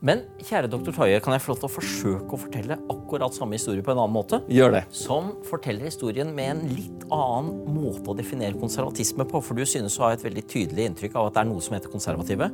[0.00, 3.58] Men kjære doktor Toje, kan jeg få lov til å forsøke å fortelle akkurat samme
[3.58, 4.38] historie på en annen måte?
[4.48, 4.80] Gjør det.
[4.96, 9.42] Som forteller historien med en litt annen måte å definere konservatisme på.
[9.44, 11.76] For du synes å ha et veldig tydelig inntrykk av at det er noe som
[11.76, 12.48] heter konservative.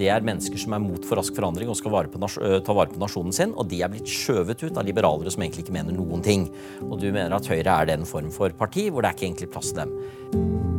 [0.00, 2.90] Det er mennesker som er mot for rask forandring og skal vare på, ta vare
[2.90, 3.54] på nasjonen sin.
[3.54, 6.48] Og de er blitt skjøvet ut av liberalere som egentlig ikke mener noen ting.
[6.88, 9.52] Og du mener at Høyre er den form for parti hvor det er ikke egentlig
[9.54, 10.77] plass til dem.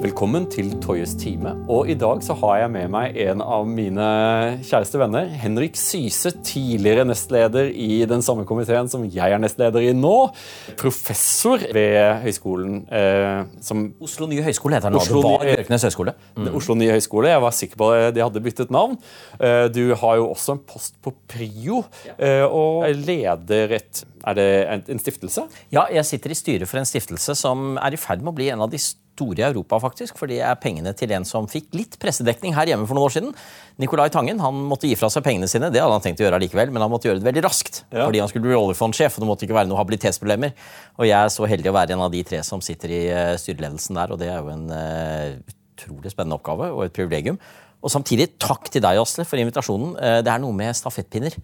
[0.00, 1.50] Velkommen til Toyes time.
[1.68, 4.04] Og I dag så har jeg med meg en av mine
[4.64, 5.26] kjæreste venner.
[5.42, 10.14] Henrik Syse, tidligere nestleder i den samme komiteen som jeg er nestleder i nå.
[10.80, 15.04] Professor ved høyskolen eh, som Oslo nye høyskole heter den nå.
[15.04, 16.16] Det var Bjørknes høyskole.
[16.38, 16.48] Mm.
[16.62, 17.34] Oslo nye høyskole.
[17.34, 18.96] Jeg var sikker på at de hadde byttet navn.
[19.36, 21.82] Eh, du har jo også en post på Prio,
[22.16, 24.48] eh, og leder et Er det
[24.92, 25.46] en stiftelse?
[25.72, 28.50] Ja, jeg sitter i styret for en stiftelse som er i ferd med å bli
[28.52, 28.80] en av de
[29.20, 30.16] store i Europa, faktisk.
[30.18, 33.14] For det er pengene til en som fikk litt pressedekning her hjemme for noen år
[33.14, 33.34] siden.
[33.82, 35.70] Nicolai Tangen han måtte gi fra seg pengene sine.
[35.72, 37.82] Det hadde han tenkt å gjøre likevel, men han måtte gjøre det veldig raskt.
[37.90, 38.06] Ja.
[38.06, 40.54] Fordi han skulle bli oljefondsjef, og det måtte ikke være noen habilitetsproblemer.
[40.98, 43.32] Og jeg er så heldig å være en av de tre som sitter i eh,
[43.40, 47.40] styreledelsen der, og det er jo en uh, utrolig spennende oppgave og et privilegium.
[47.80, 49.94] Og samtidig takk til deg, Asle, for invitasjonen.
[49.96, 51.36] Uh, det er noe med stafettpinner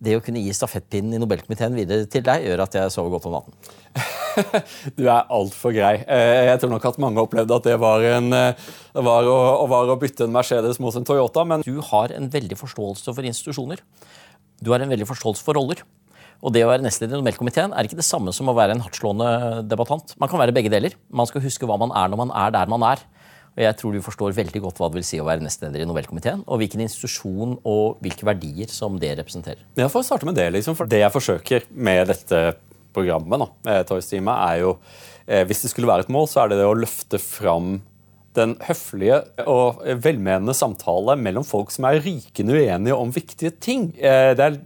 [0.00, 3.28] det å kunne gi stafettpinnen i Nobelkomiteen videre til deg, gjør at jeg sover godt
[3.28, 3.56] om natten.
[4.96, 5.98] du er altfor grei.
[6.08, 9.92] Eh, jeg tror nok at mange opplevde at det var, en, eh, var, å, var,
[9.92, 11.44] å, bytte en Mercedes mot en Toyota.
[11.44, 13.84] Men du har en veldig forståelse for institusjoner.
[14.64, 15.84] Du har en veldig forståelse for roller.
[16.40, 18.80] Og det å være nestleder i Nobelkomiteen er ikke det samme som å være en
[18.80, 19.30] hardtslående
[19.68, 20.16] debattant.
[20.16, 20.96] Man kan være begge deler.
[21.12, 23.04] Man skal huske hva man er når man er der man er.
[23.60, 26.44] Jeg tror du forstår veldig godt hva det vil si å være nestleder i Nobelkomiteen,
[26.46, 29.62] og hvilken institusjon og hvilke verdier som det representerer.
[29.82, 32.42] For å starte med det, liksom, for det jeg forsøker med dette
[32.96, 34.78] programmet, da, eh, er jo
[35.26, 37.82] eh, Hvis det skulle være et mål, så er det det å løfte fram
[38.38, 39.18] den høflige
[39.50, 43.88] og velmenende samtale mellom folk som er rykende uenige om viktige ting.
[43.98, 44.58] Eh, det er,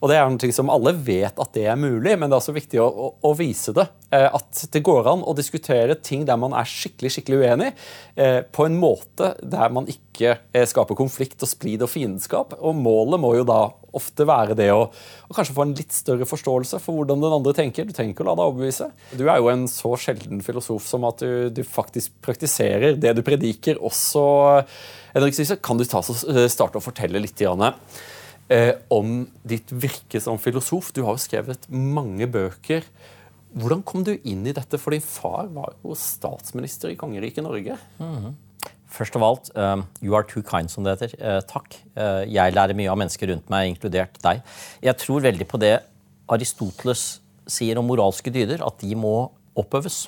[0.00, 2.56] og det er noe som alle vet at det er mulig, men det er også
[2.56, 3.86] viktig å, å, å vise det.
[4.12, 7.72] Eh, at det går an å diskutere ting der man er skikkelig skikkelig uenig,
[8.20, 10.36] eh, på en måte der man ikke
[10.68, 12.56] skaper konflikt og splid og fiendskap.
[12.60, 13.62] Og målet må jo da
[13.96, 17.54] ofte være det å, å, kanskje få en litt større forståelse for hvordan den andre
[17.56, 17.86] tenker.
[17.88, 18.90] Du trenger ikke å la deg overbevise.
[19.16, 23.22] Du er jo en så sjelden filosof som at du, du faktisk praktiserer det du
[23.26, 24.26] prediker også.
[25.16, 27.72] Henrik Syse, kan du eh, starte å fortelle litt Janne,
[28.52, 30.92] eh, om ditt virke som filosof?
[30.92, 32.84] Du har jo skrevet mange bøker.
[33.56, 34.78] Hvordan kom du inn i dette?
[34.80, 37.78] For din far var jo statsminister i kongeriket Norge.
[37.98, 38.34] Mm -hmm.
[38.96, 41.14] Først av alt, uh, you are too kind, som det heter.
[41.20, 41.76] Uh, takk.
[41.98, 44.40] Uh, jeg lærer mye av mennesker rundt meg, inkludert deg.
[44.84, 45.74] Jeg tror veldig på det
[46.32, 47.06] Aristoteles
[47.46, 49.16] sier om moralske dyder, at de må
[49.56, 50.06] oppøves.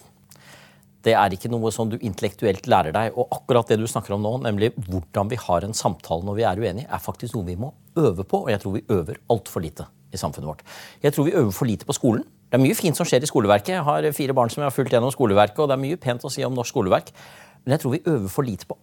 [1.05, 3.13] Det er ikke noe som du intellektuelt lærer deg.
[3.15, 6.49] Og akkurat det du snakker om nå, nemlig hvordan vi har en samtale når vi
[6.49, 9.65] er uenige, er faktisk noe vi må øve på, og jeg tror vi øver altfor
[9.65, 10.65] lite i samfunnet vårt.
[11.05, 12.25] Jeg tror vi øver for lite på skolen.
[12.49, 13.75] Det er mye fint som skjer i skoleverket.
[13.77, 16.25] Jeg har fire barn som jeg har fulgt gjennom skoleverket, og det er mye pent
[16.25, 17.13] å si om norsk skoleverk.
[17.69, 18.79] Men jeg tror vi øver for lite på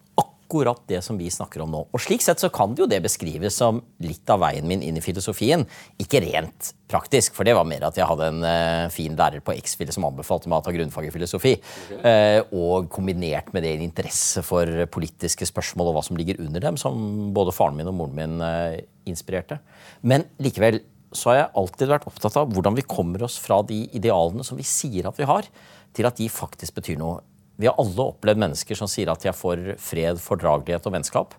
[0.45, 1.79] akkurat det som vi snakker om nå.
[1.89, 4.99] Og slik sett så kan det jo det beskrives som litt av veien min inn
[4.99, 5.65] i filosofien.
[5.97, 9.55] Ikke rent praktisk, for det var mer at jeg hadde en uh, fin lærer på
[9.57, 11.55] X-fil som anbefalte meg å ta grunnfag i filosofi.
[11.97, 16.61] Uh, og kombinert med det en interesse for politiske spørsmål og hva som ligger under
[16.69, 18.77] dem, som både faren min og moren min uh,
[19.09, 19.57] inspirerte.
[20.05, 20.83] Men likevel
[21.15, 24.61] så har jeg alltid vært opptatt av hvordan vi kommer oss fra de idealene som
[24.61, 25.49] vi sier at vi har,
[25.95, 27.23] til at de faktisk betyr noe
[27.57, 31.35] vi har alle opplevd mennesker som sier at de er for fred, fordragelighet og vennskap,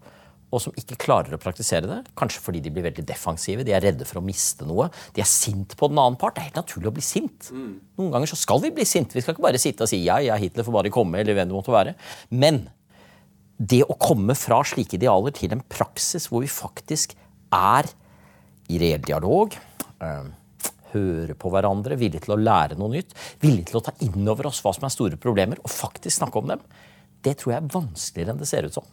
[0.54, 1.98] og som ikke klarer å praktisere det.
[2.18, 4.88] Kanskje fordi de blir veldig defensive, de er redde for å miste noe.
[5.16, 6.36] De er sint på den annen part.
[6.36, 7.50] Det er helt naturlig å bli sint.
[7.50, 7.72] Mm.
[7.98, 9.12] Noen ganger så skal vi bli sint.
[9.12, 11.50] Vi skal ikke bare sitte og si ja, ja, Hitler får bare komme, eller hvem
[11.50, 11.96] det måtte være.
[12.30, 12.62] Men
[13.58, 17.16] det å komme fra slike idealer til en praksis hvor vi faktisk
[17.56, 17.88] er
[18.70, 19.54] i reell dialog
[20.02, 20.28] øh,
[20.92, 24.50] høre på hverandre, villig til å lære noe nytt, villig til å ta inn over
[24.50, 26.62] oss hva som er store problemer, og faktisk snakke om dem,
[27.26, 28.86] det tror jeg er vanskeligere enn det ser ut som.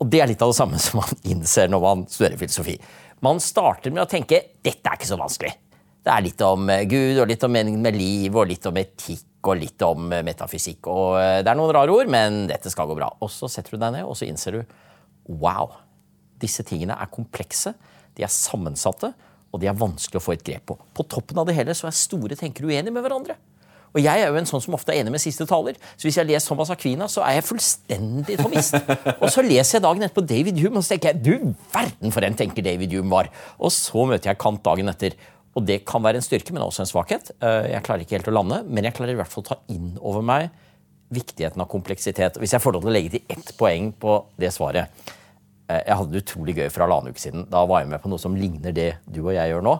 [0.00, 2.78] Og det er litt av det samme som man innser når man studerer filosofi.
[3.24, 5.52] Man starter med å tenke dette er ikke så vanskelig.
[6.04, 8.76] Det er litt om eh, Gud, og litt om meningen med liv, og litt om
[8.76, 10.90] etikk, og litt om eh, metafysikk.
[10.92, 13.08] Og eh, det er noen rare ord, men dette skal gå bra.
[13.24, 14.74] Og så setter du deg ned, og så innser du
[15.40, 15.78] wow,
[16.42, 17.72] disse tingene er komplekse,
[18.14, 19.14] de er sammensatte,
[19.54, 20.76] og de er vanskelig å få et grep på.
[20.96, 23.36] På toppen av det hele så er store tenkere uenige med hverandre.
[23.94, 25.76] Og jeg er jo en sånn som ofte er enig med siste taler.
[25.94, 28.74] Så hvis jeg leser Thomas Aquina, så er jeg fullstendig tomist.
[29.22, 32.26] og så leser jeg dagen etterpå David Hume, og så tenker jeg du verden for
[32.26, 33.30] en tenker David Hume var.
[33.62, 35.14] Og så møter jeg Kant dagen etter.
[35.54, 37.30] Og det kan være en styrke, men også en svakhet.
[37.38, 39.60] Eh, jeg klarer ikke helt å lande, men jeg klarer i hvert fall å ta
[39.70, 40.50] inn over meg
[41.14, 42.40] viktigheten av kompleksitet.
[42.42, 45.14] Hvis jeg får lov til å legge til ett poeng på det svaret
[45.68, 47.46] Jeg hadde det utrolig gøy for halvannen uke siden.
[47.48, 49.74] Da var jeg med på noe som ligner det du og jeg gjør nå.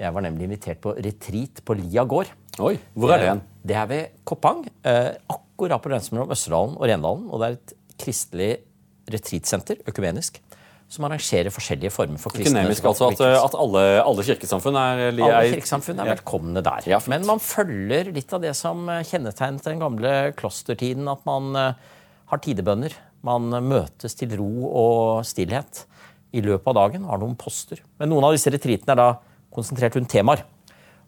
[0.00, 2.30] Jeg var nemlig invitert på retreat på Lia gård.
[2.64, 3.42] Oi, Hvor er det hen?
[3.66, 4.62] Det er ved Koppang.
[4.88, 7.26] eh, Akkurat på grensen mellom Østerdalen og Rendalen.
[7.28, 8.50] Og det er et kristelig
[9.12, 10.40] retreatsenter, økumenisk,
[10.88, 15.50] som arrangerer forskjellige former for kristne Økonomisk, altså at, at alle, alle kirkesamfunn er alle
[15.52, 16.86] kirkesamfunn er velkomne der.
[16.94, 17.00] Ja.
[17.10, 21.08] Men man følger litt av det som eh, kjennetegnet den gamle klostertiden.
[21.12, 21.72] At man eh,
[22.32, 22.94] har tidebønner.
[23.26, 25.84] Man møtes til ro og stillhet
[26.36, 27.06] i løpet av dagen.
[27.10, 27.82] Har noen poster.
[28.00, 29.08] Men noen av disse retreatene er da
[29.54, 30.44] konsentrert rundt temaer.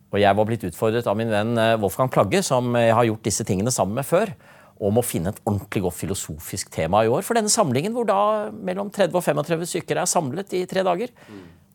[0.08, 3.26] Og jeg var blitt utfordret av min venn eh, Wolfgang Plagge, som jeg har gjort
[3.26, 4.32] disse tingene sammen med før,
[4.80, 8.48] om å finne et ordentlig godt filosofisk tema i år for denne samlingen, hvor da
[8.54, 11.12] mellom 30 og 35 stykker er samlet i tre dager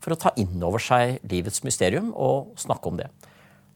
[0.03, 3.09] for å ta inn over seg livets mysterium og snakke om det.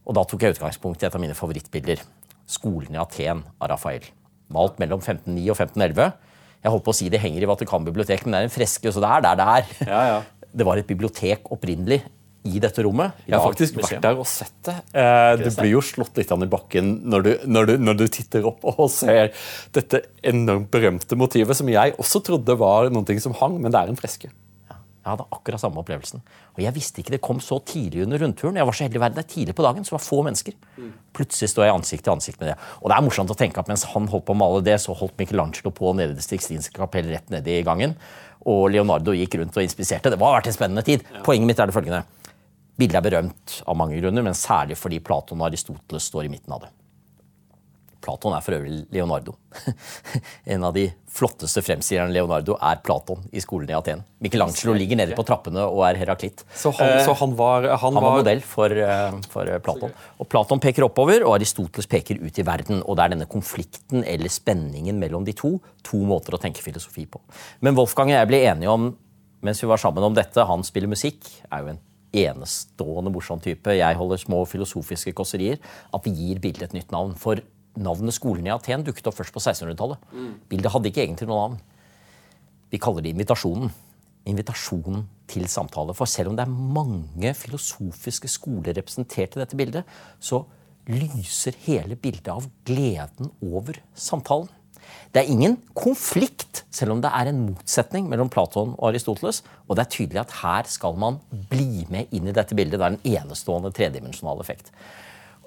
[0.07, 2.01] Og da tok jeg utgangspunkt i et av mine favorittbilder.
[2.47, 4.07] Skolen i Aten av Rafael.
[4.55, 6.13] Malt mellom 1509 og 1511.
[6.63, 9.03] Jeg holdt på å si det henger i Vatikanbiblioteket, men det er en freske, så
[9.03, 9.73] det er der det er.
[9.87, 10.21] Ja, ja.
[10.57, 12.01] Det var et bibliotek opprinnelig
[12.47, 13.17] i dette rommet.
[13.27, 14.75] Jeg har faktisk vært der og sett det.
[14.95, 18.05] Eh, du blir jo slått litt an i bakken når du, når, du, når du
[18.17, 19.33] titter opp og ser
[19.75, 23.93] dette enormt berømte motivet, som jeg også trodde var noe som hang, men det er
[23.93, 24.31] en freske.
[25.07, 26.23] Jeg hadde akkurat samme opplevelsen.
[26.57, 28.57] Og jeg visste ikke det kom så tidlig under rundturen.
[28.59, 30.57] Jeg var så heldig å være der tidlig på dagen, så det var få mennesker.
[31.15, 32.57] Plutselig står jeg ansikt til ansikt med det.
[32.81, 34.95] Og det er morsomt å tenke at mens han holdt på å male det, så
[34.97, 37.95] holdt Michelangelo på nede i det Sixtinske kapell rett nede i gangen.
[38.51, 40.11] Og Leonardo gikk rundt og inspiserte.
[40.11, 41.07] Det må ha vært en spennende tid.
[41.23, 42.03] Poenget mitt er det følgende.
[42.77, 46.53] Bildet er berømt av mange grunner, men særlig fordi Platon og Aristoteles står i midten
[46.53, 46.73] av det.
[48.07, 49.35] Platon er for øvrig Leonardo.
[50.53, 54.03] En av de flotteste fremstillerne Leonardo er Platon i skolen i Aten.
[54.23, 56.45] Michelangelo ligger nede på trappene og er Heraklitt.
[56.55, 59.95] Så han, så han var, han Han var var modell for, eh, for eh, Platon.
[60.21, 62.79] Og Platon peker oppover, og Aristoteles peker ut i verden.
[62.85, 65.57] Og det er denne konflikten eller spenningen mellom de to.
[65.91, 67.19] To måter å tenke filosofi på.
[67.59, 68.93] Men Wolfgang og jeg ble enige om,
[69.43, 71.83] mens vi var sammen om dette, han spiller musikk, er jo en
[72.15, 73.75] enestående morsom type.
[73.75, 75.59] Jeg holder små filosofiske kåserier.
[75.93, 77.13] At vi gir bildet et nytt navn.
[77.19, 77.41] For
[77.83, 80.01] navnet Skolen i Aten dukket opp først på 1600-tallet.
[80.49, 81.59] Bildet hadde ikke egentlig noe navn.
[82.71, 83.71] Vi kaller det invitasjonen.
[84.27, 85.95] Invitasjonen til samtale.
[85.95, 90.43] For selv om det er mange filosofiske skoler representert i dette bildet, så
[90.87, 94.51] lyser hele bildet av gleden over samtalen.
[95.11, 99.41] Det er ingen konflikt, selv om det er en motsetning mellom Platon og Aristoteles.
[99.67, 101.19] Og det er tydelig at her skal man
[101.51, 102.79] bli med inn i dette bildet.
[102.79, 104.71] Det er en enestående tredimensjonal effekt.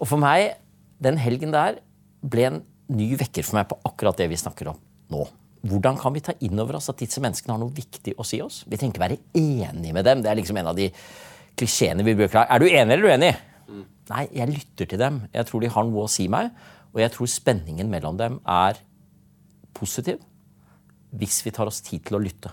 [0.00, 0.59] Og for meg,
[1.00, 1.81] den helgen der,
[2.20, 4.81] ble en ny vekker for meg på akkurat det vi snakker om
[5.12, 5.26] nå.
[5.70, 8.40] Hvordan kan vi ta inn over oss at disse menneskene har noe viktig å si
[8.40, 8.62] oss?
[8.67, 10.22] Vi trenger ikke være enige med dem.
[10.25, 10.88] Det er liksom en av de
[11.61, 12.46] klisjeene vi bruker.
[12.46, 13.34] Er du enig eller uenig?
[14.11, 15.20] Nei, jeg lytter til dem.
[15.34, 16.49] Jeg tror de har noe å si meg.
[16.94, 18.81] Og jeg tror spenningen mellom dem er
[19.76, 20.25] positiv
[21.20, 22.52] hvis vi tar oss tid til å lytte.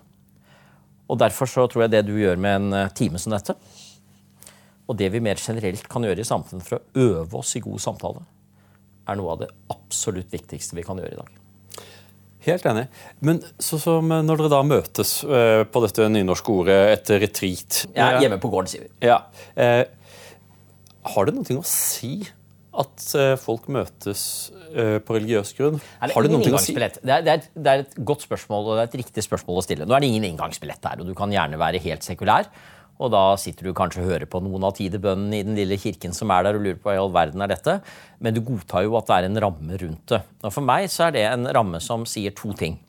[1.08, 3.54] Og Derfor så tror jeg det du gjør med en eh, time som dette,
[4.88, 7.80] og det vi mer generelt kan gjøre i samfunnet for å øve oss i god
[7.84, 8.24] samtale,
[9.08, 11.36] er noe av det absolutt viktigste vi kan gjøre i dag.
[12.48, 12.86] Helt enig.
[13.20, 18.04] Men så som når dere da møtes eh, på dette nynorske ordet, et retreat Jeg
[18.06, 18.92] er hjemme på gården, sier vi.
[19.10, 19.20] Ja.
[19.60, 19.84] Eh,
[21.14, 22.22] har det noe å si
[22.78, 24.22] at eh, folk møtes
[24.70, 25.80] eh, på religiøs grunn?
[25.82, 26.76] Det har det noe å si?
[26.78, 29.26] Det er, det, er et, det er et godt spørsmål, og det er et riktig
[29.26, 29.88] spørsmål å stille.
[29.88, 32.50] Nå er det ingen inngangsbillett her, og du kan gjerne være helt sekulær.
[32.98, 36.16] Og da sitter du kanskje og hører på noen av tidebønnene i den lille kirken
[36.18, 37.78] som er der, og lurer på hva i all verden er dette.
[38.24, 40.22] Men du godtar jo at det er en ramme rundt det.
[40.42, 42.80] Og for meg så er det en ramme som sier to ting.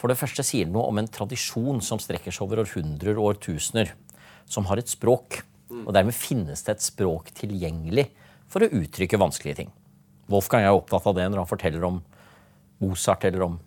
[0.00, 3.34] For det første sier det noe om en tradisjon som strekker seg over århundrer og
[3.34, 3.94] årtusener.
[4.50, 5.44] Som har et språk.
[5.84, 8.08] Og dermed finnes det et språk tilgjengelig
[8.50, 9.74] for å uttrykke vanskelige ting.
[10.30, 12.00] Wolfgang er opptatt av det når han forteller om
[12.82, 13.58] Mozart eller om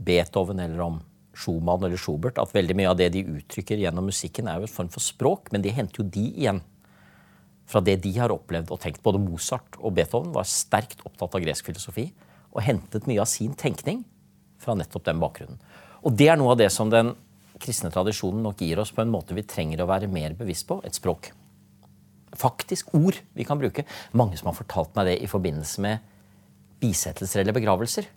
[0.00, 1.00] Beethoven eller om
[1.32, 4.76] Schumann eller Schubert, at veldig mye av det de uttrykker gjennom musikken, er jo en
[4.76, 6.60] form for språk, men det henter jo de igjen
[7.68, 9.02] fra det de har opplevd og tenkt.
[9.04, 12.08] Både Mozart og Beethoven var sterkt opptatt av gresk filosofi
[12.52, 14.02] og hentet mye av sin tenkning
[14.60, 15.60] fra nettopp den bakgrunnen.
[16.02, 17.14] Og det er noe av det som den
[17.62, 20.80] kristne tradisjonen nok gir oss på en måte vi trenger å være mer bevisst på
[20.86, 21.30] et språk.
[22.38, 23.84] Faktisk ord vi kan bruke.
[24.16, 26.10] Mange som har fortalt meg det i forbindelse med
[26.82, 28.08] bisettelser eller begravelser.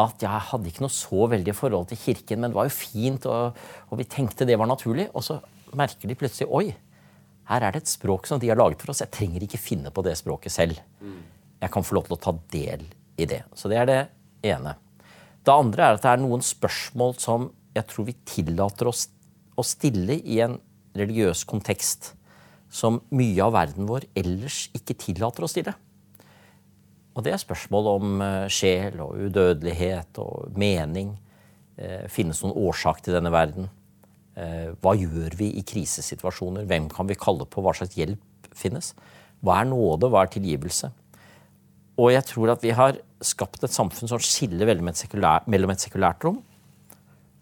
[0.00, 3.26] At jeg hadde ikke noe så veldig forhold til kirken, men det var jo fint,
[3.28, 3.58] og,
[3.90, 5.10] og vi tenkte det var naturlig.
[5.12, 5.36] Og så
[5.76, 6.66] merker de plutselig oi,
[7.50, 9.02] her er det et språk som de har laget for oss.
[9.02, 10.78] Jeg trenger ikke finne på det språket selv.
[11.62, 12.86] Jeg kan få lov til å ta del
[13.20, 13.42] i det.
[13.58, 14.00] Så det er det
[14.54, 14.76] ene.
[15.42, 19.08] Det andre er at det er noen spørsmål som jeg tror vi tillater oss
[19.58, 20.58] å stille i en
[20.96, 22.12] religiøs kontekst
[22.72, 25.74] som mye av verden vår ellers ikke tillater å stille.
[27.12, 31.12] Og det er spørsmål om eh, sjel og udødelighet og mening.
[31.76, 33.68] Eh, finnes noen årsak til denne verden?
[34.32, 36.64] Eh, hva gjør vi i krisesituasjoner?
[36.68, 37.64] Hvem kan vi kalle på?
[37.64, 38.94] Hva slags hjelp finnes?
[39.44, 40.08] Hva er nåde?
[40.08, 40.92] Hva er tilgivelse?
[42.00, 44.86] Og jeg tror at vi har skapt et samfunn som skiller veldig
[45.52, 46.40] mellom et sekulært rom,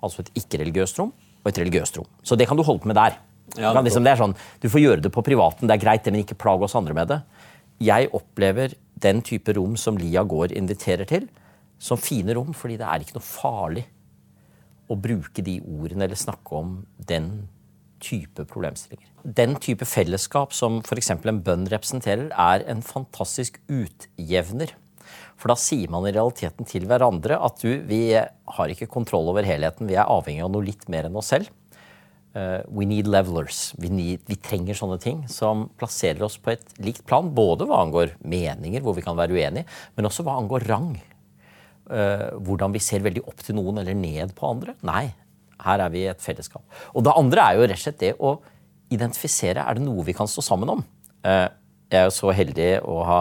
[0.02, 2.08] altså et ikke-religiøst rom, og et religiøst rom.
[2.26, 3.16] Så det kan du holde på med der.
[3.58, 6.38] Ja, liksom, det sånn, du får gjøre det på privaten, det er greit, men ikke
[6.38, 7.20] plag oss andre med det.
[7.80, 11.30] Jeg opplever den type rom som Lia Gård inviterer til,
[11.80, 13.86] som fine rom, fordi det er ikke noe farlig
[14.90, 16.74] å bruke de ordene eller snakke om
[17.08, 17.30] den
[18.04, 19.08] type problemstillinger.
[19.24, 21.12] Den type fellesskap som f.eks.
[21.14, 24.74] en bønn representerer, er en fantastisk utjevner.
[25.40, 29.46] For da sier man i realiteten til hverandre at du, vi har ikke kontroll over
[29.46, 31.48] helheten, vi er avhengig av noe litt mer enn oss selv.
[32.30, 33.72] Uh, we need levelers.
[33.82, 37.26] Vi, need, vi, trenger sånne ting som plasserer oss på et likt plan.
[37.34, 40.92] Både hva angår meninger, hvor vi kan være uenige, men også hva angår rang.
[41.90, 44.76] Uh, hvordan vi ser veldig opp til noen eller ned på andre.
[44.86, 45.08] Nei,
[45.64, 46.62] her er vi i et fellesskap.
[46.94, 48.36] Og det andre er jo rett og slett det å
[48.94, 50.86] identifisere er det noe vi kan stå sammen om.
[51.26, 51.48] Uh,
[51.90, 53.20] jeg er jo så heldig å ha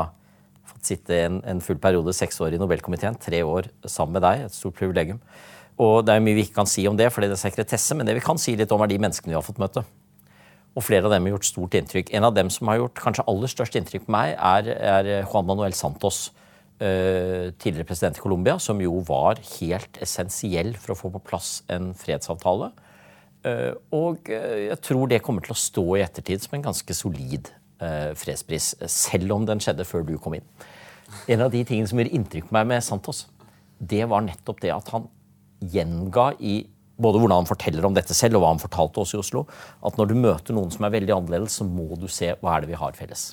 [0.69, 4.45] fått sitte en, en full periode, seks år i Nobelkomiteen, tre år sammen med deg.
[4.45, 5.17] Et stort privilegium.
[5.79, 8.07] Og det er mye vi ikke kan si om det, fordi det er sekretesse, men
[8.07, 9.85] det vi kan si litt om, er de menneskene vi har fått møte.
[10.77, 12.11] Og flere av dem har gjort stort inntrykk.
[12.15, 15.47] En av dem som har gjort kanskje aller størst inntrykk på meg, er, er Juan
[15.47, 16.29] Manuel Santos.
[16.79, 21.49] Uh, tidligere president i Colombia, som jo var helt essensiell for å få på plass
[21.67, 22.69] en fredsavtale.
[23.43, 26.95] Uh, og uh, jeg tror det kommer til å stå i ettertid som en ganske
[26.95, 30.47] solid fredspris, selv om den skjedde før du kom inn.
[31.31, 33.21] En av de tingene som gjør inntrykk på meg med Santos,
[33.79, 35.05] det var nettopp det at han
[35.59, 36.61] gjenga i
[36.99, 39.45] både hvordan han forteller om dette selv, og hva han fortalte oss i Oslo,
[39.85, 42.65] at når du møter noen som er veldig annerledes, så må du se hva er
[42.65, 43.31] det vi har felles.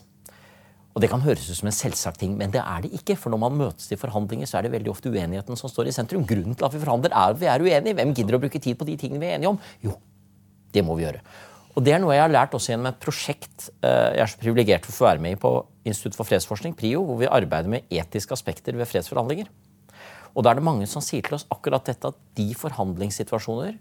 [0.96, 3.18] Og Det kan høres ut som en selvsagt ting, men det er det ikke.
[3.20, 5.92] For når man møtes til forhandlinger, så er det veldig ofte uenigheten som står i
[5.92, 6.24] sentrum.
[6.24, 7.98] Grunnen til at vi forhandler, er at vi er uenige.
[7.98, 9.58] Hvem gidder å bruke tid på de tingene vi er enige om?
[9.84, 9.92] Jo,
[10.72, 11.20] det må vi gjøre.
[11.76, 14.40] Og Det er noe jeg har lært også gjennom et prosjekt eh, jeg er så
[14.40, 15.52] privilegert for å få være med i på
[15.84, 19.52] Institutt for fredsforskning, PRIO, hvor vi arbeider med etiske aspekter ved fredsforhandlinger.
[20.36, 23.78] Og da er det mange som sier til oss akkurat dette at de forhandlingssituasjoner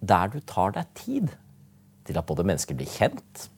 [0.00, 1.34] der du tar deg tid
[2.08, 3.48] til at både mennesker blir kjent,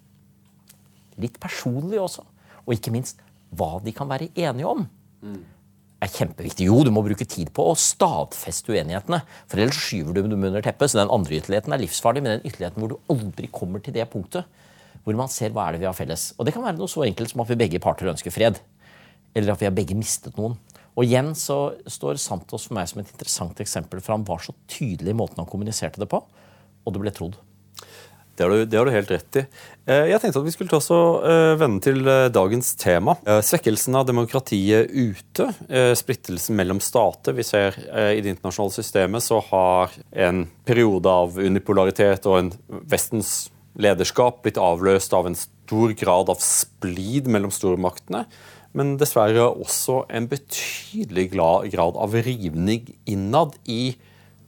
[1.20, 2.24] litt personlig også,
[2.64, 3.20] og ikke minst
[3.54, 4.86] hva de kan være enige om,
[6.00, 6.66] er kjempeviktig.
[6.66, 10.64] Jo, du må bruke tid på å stadfeste uenighetene, for ellers skyver du dem under
[10.64, 10.90] teppet.
[10.90, 14.08] Så den andre ytterligheten er livsfarlig, men den ytterligheten hvor du aldri kommer til det
[14.10, 14.48] punktet
[15.04, 16.30] hvor man ser hva er det vi har felles.
[16.36, 18.58] Og det kan være noe så enkelt som at vi begge parter ønsker fred.
[19.36, 20.58] Eller at vi har begge mistet noen.
[21.00, 24.52] Og igjen så står Santos for meg som et interessant eksempel, for han var så
[24.68, 27.38] tydelig i måten han kommuniserte det på, og det ble trodd.
[28.36, 29.40] Det har, du, det har du helt rett i.
[29.84, 33.12] Eh, jeg tenkte at vi skulle ta oss og eh, vende til eh, dagens tema.
[33.44, 35.50] Svekkelsen av demokratiet ute.
[36.00, 37.36] Splittelsen mellom stater.
[37.36, 39.92] Vi ser i det internasjonale systemet så har
[40.28, 42.50] en periode av unipolaritet og en
[42.88, 48.24] Vestens lederskap blitt avløst av en stor grad av splid mellom stormaktene
[48.76, 53.96] men dessverre også en betydelig grad av rivning innad i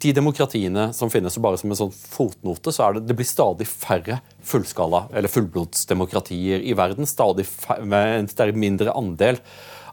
[0.02, 1.36] de demokratiene som finnes.
[1.38, 6.64] og Bare som en sånn fotnote så det, det blir stadig færre fullskala eller fullblodsdemokratier
[6.66, 7.08] i verden.
[7.08, 7.46] Stadig
[7.86, 9.40] med en mindre andel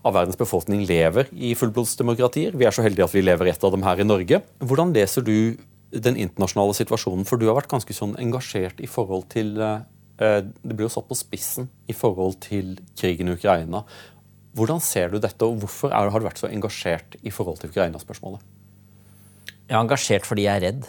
[0.06, 2.56] av verdens befolkning lever i fullblodsdemokratier.
[2.58, 4.42] Vi er så heldige at vi lever i et av dem her i Norge.
[4.64, 5.60] Hvordan leser du
[5.92, 7.28] den internasjonale situasjonen?
[7.28, 9.82] For du har vært ganske sånn engasjert i forhold til eh,
[10.20, 13.84] Det blir jo satt på spissen i forhold til krigen i Ukraina.
[14.58, 18.42] Hvordan ser du dette, og hvorfor har du vært så engasjert i forhold til Ukraina-spørsmålet?
[19.70, 20.88] Jeg er engasjert fordi jeg er redd.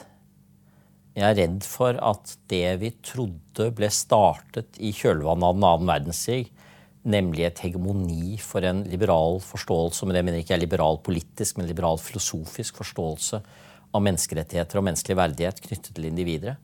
[1.19, 5.91] Jeg er redd for at det vi trodde ble startet i kjølvannet av den annen
[5.91, 6.49] verdenskrig,
[7.11, 11.59] nemlig et hegemoni for en liberal forståelse, men det mener ikke jeg er liberal politisk,
[11.59, 13.41] men liberal filosofisk forståelse
[13.91, 16.57] av menneskerettigheter og menneskelig verdighet knyttet til individer,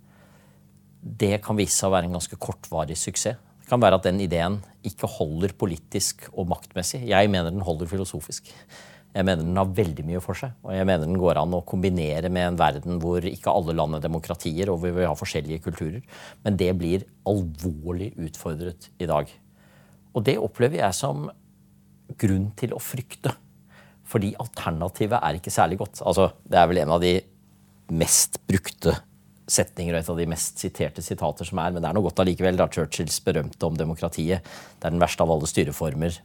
[1.07, 3.39] det kan vise seg å være en ganske kortvarig suksess.
[3.67, 7.03] Kan være at den ideen ikke holder politisk og maktmessig.
[7.09, 8.53] Jeg mener den holder filosofisk.
[9.17, 10.53] Jeg mener den har veldig mye for seg.
[10.67, 13.97] Og jeg mener den går an å kombinere med en verden hvor ikke alle land
[13.97, 16.05] er demokratier, og vi har forskjellige kulturer.
[16.45, 19.33] Men det blir alvorlig utfordret i dag.
[20.15, 21.27] Og det opplever jeg som
[22.21, 23.33] grunn til å frykte.
[24.07, 26.05] Fordi alternativet er ikke særlig godt.
[26.07, 27.17] Altså, det er vel en av de
[27.97, 28.95] mest brukte
[29.47, 32.23] setninger og et av de mest siterte sitater som er, men det er noe godt
[32.23, 32.59] allikevel.
[32.59, 34.47] da Churchills berømte om demokratiet.
[34.79, 36.19] Det er den verste av alle styreformer,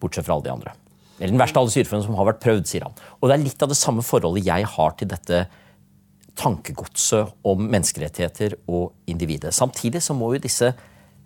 [0.00, 0.74] bortsett fra alle de andre.
[1.18, 2.96] Eller den verste av alle styreformer som har vært prøvd, sier han.
[3.20, 5.42] Og det er litt av det samme forholdet jeg har til dette
[6.40, 9.52] tankegodset om menneskerettigheter og individet.
[9.52, 10.72] Samtidig så må jo disse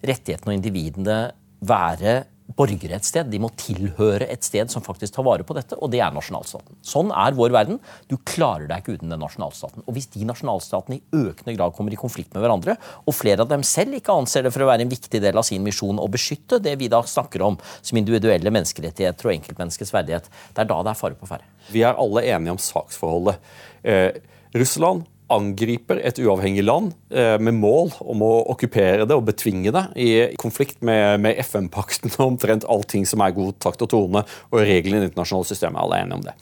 [0.04, 1.18] rettighetene og individene
[1.64, 3.28] være borgere et sted.
[3.32, 6.76] De må tilhøre et sted som faktisk tar vare på dette, og det er nasjonalstaten.
[6.84, 7.80] Sånn er vår verden.
[8.10, 9.84] Du klarer deg ikke uten den nasjonalstaten.
[9.86, 13.50] Og hvis de nasjonalstatene i økende grad kommer i konflikt med hverandre, og flere av
[13.50, 16.10] dem selv ikke anser det for å være en viktig del av sin misjon å
[16.12, 20.82] beskytte det vi da snakker om som individuelle menneskerettigheter og enkeltmenneskets verdighet, det er da
[20.84, 21.48] det er fare på ferde.
[21.72, 23.40] Vi er alle enige om saksforholdet.
[23.84, 24.20] Eh,
[24.54, 29.84] Russland angriper et uavhengig land eh, med mål om å okkupere det og betvinge det,
[30.00, 30.10] i
[30.40, 35.02] konflikt med, med FN-pakten og omtrent allting som er god takt og tone, og reglene
[35.02, 35.82] i det internasjonale systemet.
[35.82, 36.36] Alle er enige om det.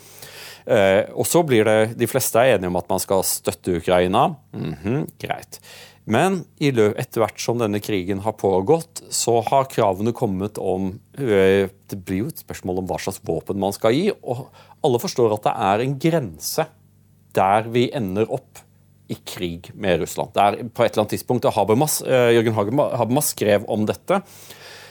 [0.62, 4.34] Eh, og så blir det, De fleste er enige om at man skal støtte Ukraina.
[4.54, 5.60] Mm -hmm, greit.
[6.04, 11.98] Men etter hvert som denne krigen har pågått, så har kravene kommet om eh, Det
[12.04, 14.10] blir jo et spørsmål om hva slags våpen man skal gi.
[14.22, 14.48] Og
[14.82, 16.66] alle forstår at det er en grense
[17.32, 18.60] der vi ender opp
[19.12, 20.32] i krig med Russland.
[20.34, 24.22] Det er på et eller annet tidspunkt, Habermas, eh, Jørgen Habermas skrev om dette,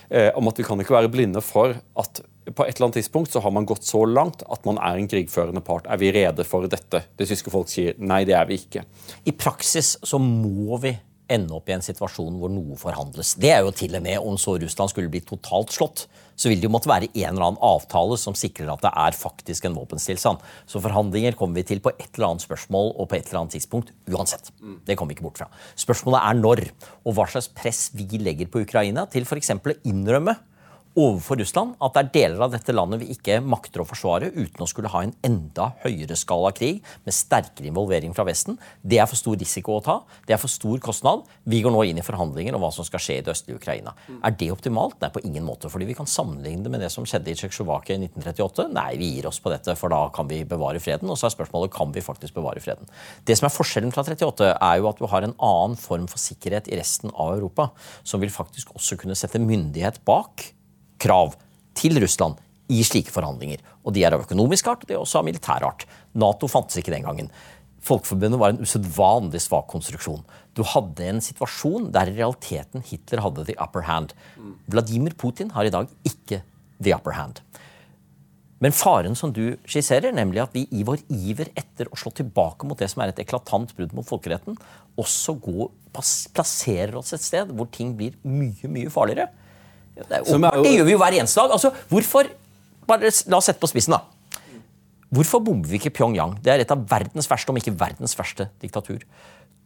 [0.09, 3.31] eh, om at vi kan ikke være blinde for at på et eller annet tidspunkt
[3.31, 5.85] så har man gått så langt at man er en krigførende part.
[5.87, 7.03] Er vi rede for dette?
[7.17, 8.83] Det tyske folk sier nei, det er vi ikke.
[9.29, 10.95] I praksis så må vi
[11.31, 13.35] ende opp i en situasjon hvor noe forhandles.
[13.39, 16.07] Det er jo til og med om så Russland skulle bli totalt slått,
[16.41, 19.17] så vil det jo måtte være en eller annen avtale som sikrer at det er
[19.17, 20.41] faktisk en våpenstillstand.
[20.65, 23.57] Så forhandlinger kommer vi til på et eller annet spørsmål og på et eller annet
[23.59, 24.49] tidspunkt uansett.
[24.87, 25.49] Det kommer vi ikke bort fra.
[25.79, 26.63] Spørsmålet er når,
[27.05, 29.53] og hva slags press vi legger på Ukraina til f.eks.
[29.53, 30.37] å innrømme
[30.99, 34.63] overfor Russland at det er deler av dette landet vi ikke makter å forsvare uten
[34.63, 38.57] å skulle ha en enda høyere skala krig med sterkere involvering fra Vesten.
[38.81, 39.97] Det er for stor risiko å ta.
[40.27, 41.23] Det er for stor kostnad.
[41.47, 43.95] Vi går nå inn i forhandlinger om hva som skal skje i det østlige Ukraina.
[44.19, 44.99] Er det optimalt?
[45.01, 45.71] Nei, på ingen måte.
[45.71, 48.67] fordi vi kan sammenligne det med det som skjedde i Tsjekkoslovakia i 1938.
[48.75, 51.09] Nei, vi gir oss på dette, for da kan vi bevare freden.
[51.09, 52.89] Og så er spørsmålet kan vi faktisk bevare freden.
[53.25, 56.21] Det som er forskjellen fra 38, er jo at du har en annen form for
[56.21, 57.71] sikkerhet i resten av Europa,
[58.03, 60.51] som vil faktisk også kunne sette myndighet bak
[61.01, 61.35] krav
[61.77, 62.39] til Russland
[62.71, 63.63] i slike forhandlinger.
[63.83, 65.87] Og de er av økonomisk art, og de er også av militær art.
[66.13, 67.31] Nato fantes ikke den gangen.
[67.81, 70.21] Folkeforbundet var en usedvanlig svak konstruksjon.
[70.53, 74.13] Du hadde en situasjon der i realiteten Hitler hadde the upper hand.
[74.69, 76.43] Vladimir Putin har i dag ikke
[76.81, 77.41] the upper hand.
[78.61, 82.67] Men faren som du skisserer, nemlig at vi i vår iver etter å slå tilbake
[82.69, 84.59] mot det som er et eklatant brudd mot folkeretten,
[85.01, 89.31] også går, plasserer oss et sted hvor ting blir mye, mye farligere,
[89.95, 91.53] det, er det gjør vi jo hver eneste dag.
[91.57, 92.31] Altså, hvorfor,
[92.87, 94.03] bare La oss sette på spissen, da.
[95.11, 96.37] Hvorfor bomber vi ikke Pyongyang?
[96.39, 99.03] Det er et av verdens verste, om ikke verdens verste, diktatur.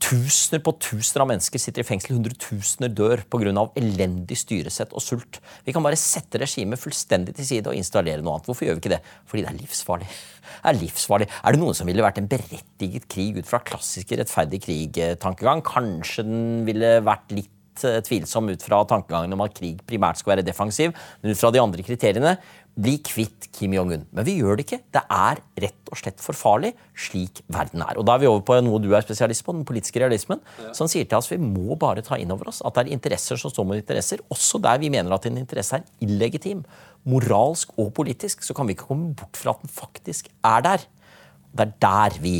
[0.02, 3.70] Tusener på tusener av mennesker sitter i fengsel, hundretusener dør pga.
[3.80, 5.40] elendig styresett og sult.
[5.64, 8.50] Vi kan bare sette regimet fullstendig til side og installere noe annet.
[8.50, 9.02] Hvorfor gjør vi ikke det?
[9.26, 10.10] Fordi det er livsfarlig.
[10.10, 11.30] Det er livsfarlig.
[11.44, 15.64] Er det noen som ville vært en berettiget krig ut fra klassisk rettferdig krig-tankegang?
[15.66, 20.36] Kanskje den ville vært litt Eh, tvilsom ut fra tankegangen om at krig primært skal
[20.36, 22.38] være defensiv, men ut fra de andre kriteriene
[22.76, 24.06] bli kvitt Kim Jong-un.
[24.16, 24.80] Men vi gjør det ikke.
[24.96, 26.74] Det er rett og slett for farlig
[27.06, 28.00] slik verden er.
[28.00, 30.72] Og Da er vi over på noe du er spesialist på, den politiske realismen, ja.
[30.76, 33.40] som sier til oss vi må bare ta inn over oss at det er interesser
[33.40, 36.64] som står mot interesser, også der vi mener at en interesse er illegitim.
[37.08, 40.88] Moralsk og politisk så kan vi ikke komme bort fra at den faktisk er der.
[41.56, 42.38] Det er der vi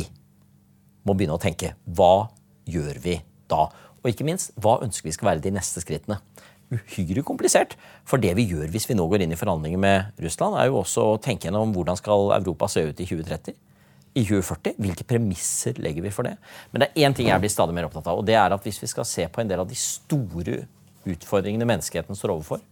[1.04, 1.76] må begynne å tenke.
[1.84, 2.28] Hva
[2.68, 3.68] gjør vi da?
[4.06, 6.20] Og ikke minst, hva ønsker vi skal være de neste skrittene?
[6.70, 7.74] Uhyre komplisert.
[8.06, 10.78] For det vi gjør hvis vi nå går inn i forhandlinger med Russland, er jo
[10.84, 13.56] også å tenke gjennom hvordan skal Europa se ut i 2030
[14.16, 14.78] i 2040?
[14.78, 16.36] Hvilke premisser legger vi for det?
[16.70, 18.66] Men det er én ting jeg blir stadig mer opptatt av, og det er at
[18.66, 20.60] hvis vi skal se på en del av de store
[21.06, 22.62] utfordringene menneskeheten står overfor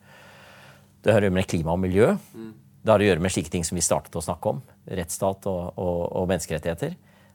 [1.02, 2.14] Det har å gjøre med klima og miljø.
[2.84, 5.74] Det har å gjøre med slike ting som vi startet å snakke om, rettsstat og,
[5.74, 6.94] og, og menneskerettigheter.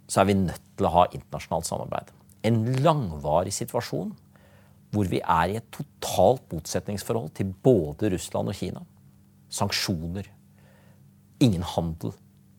[0.10, 2.10] Så er vi nødt til å ha internasjonalt samarbeid
[2.44, 4.14] en langvarig situasjon
[4.94, 8.82] hvor vi er i et totalt motsetningsforhold til både Russland og Kina.
[9.54, 10.26] Sanksjoner.
[11.40, 12.16] Ingen handel.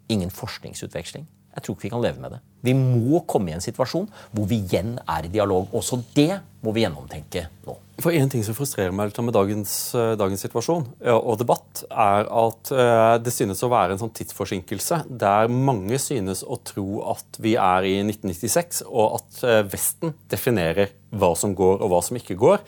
[0.09, 1.27] Ingen forskningsutveksling.
[1.55, 2.41] Jeg tror ikke vi kan leve med det.
[2.65, 5.71] Vi må komme i en situasjon hvor vi igjen er i dialog.
[5.77, 7.77] Også det må vi gjennomtenke nå.
[8.01, 12.73] For En ting som frustrerer meg med dagens, eh, dagens situasjon og debatt, er at
[12.73, 17.57] eh, det synes å være en sånn tidsforsinkelse der mange synes å tro at vi
[17.61, 22.39] er i 1996, og at eh, Vesten definerer hva som går og hva som ikke
[22.41, 22.65] går.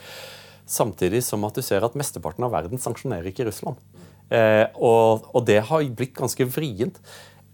[0.69, 3.81] Samtidig som at du ser at mesteparten av verden sanksjonerer ikke Russland.
[4.33, 6.97] Og, og det har blitt ganske vrient.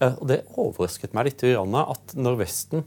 [0.05, 2.85] Og det overrasket meg litt at når Vesten,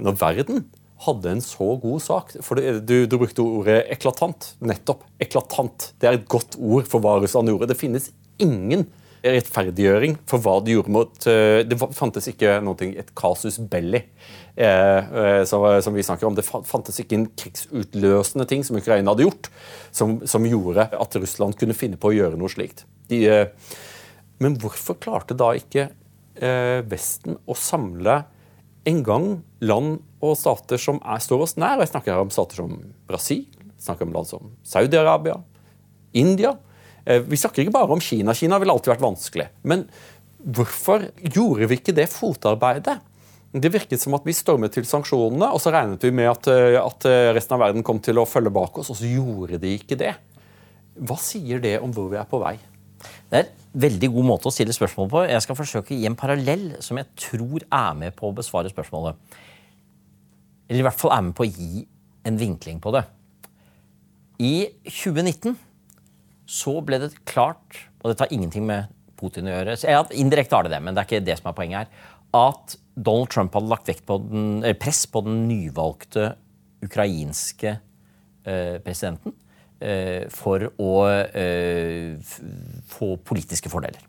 [0.00, 0.64] når verden
[1.02, 4.52] hadde en så god sak for du, du, brukte ordet eklatant.
[4.62, 5.04] Nettopp.
[5.22, 5.92] Eklatant.
[6.00, 7.70] Det er et godt ord for hva Russland gjorde.
[7.72, 8.10] Det finnes
[8.42, 8.86] ingen
[9.22, 14.00] rettferdiggjøring for hva de gjorde mot eh, Det fantes ikke noe, et casus belli,
[14.58, 16.36] eh, som vi snakker om.
[16.38, 19.50] Det fantes ikke en krigsutløsende ting som Ukraina hadde gjort,
[19.94, 22.82] som, som gjorde at Russland kunne finne på å gjøre noe slikt.
[23.12, 23.22] De,
[24.42, 25.90] men hvorfor klarte da ikke
[26.34, 28.22] Vesten å samle
[28.88, 29.26] en gang
[29.62, 31.80] land og stater som er, står oss nær?
[31.82, 32.74] Jeg snakker her om stater som
[33.08, 35.38] Brasil, jeg snakker om land som Saudi-Arabia,
[36.18, 36.56] India.
[37.04, 38.34] Eh, vi snakker ikke bare om Kina.
[38.34, 39.48] Kina ville alltid vært vanskelig.
[39.66, 39.86] Men
[40.42, 42.98] hvorfor gjorde vi ikke det fotarbeidet?
[43.52, 46.78] Det virket som at vi stormet til sanksjonene, og så regnet vi med at, eh,
[46.80, 49.78] at, eh, resten av verden kom til å følge bak oss, og så gjorde de
[49.78, 50.14] ikke det.
[50.98, 52.58] Hva sier det om hvor vi er på vei?
[53.30, 55.22] Det er veldig god måte å stille spørsmål på.
[55.30, 58.72] Jeg skal forsøke å gi en parallell som jeg tror er med på å besvare
[58.72, 59.18] spørsmålet.
[60.68, 61.84] Eller i hvert fall er med på å gi
[62.28, 63.04] en vinkling på det.
[64.42, 64.54] I
[64.86, 65.56] 2019
[66.52, 70.66] så ble det klart, og dette har ingenting med Putin å gjøre ja, Indirekte har
[70.66, 72.08] det det, men det er ikke det som er poenget her.
[72.36, 76.32] At Donald Trump hadde lagt vekt på den, press på den nyvalgte
[76.82, 79.36] ukrainske eh, presidenten
[80.32, 82.18] for å eh,
[82.92, 84.04] få politiske fordeler.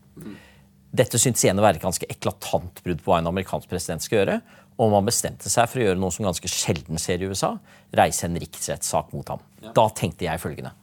[0.94, 4.20] Dette syntes igjen å være et ganske eklatant brudd på hva en amerikansk president skal
[4.20, 4.38] gjøre.
[4.82, 7.56] Og man bestemte seg for å gjøre noe som ganske sjelden skjer i USA.
[7.98, 9.42] Reise en riksrettssak mot ham.
[9.62, 9.74] Ja.
[9.78, 10.74] Da tenkte jeg følgende.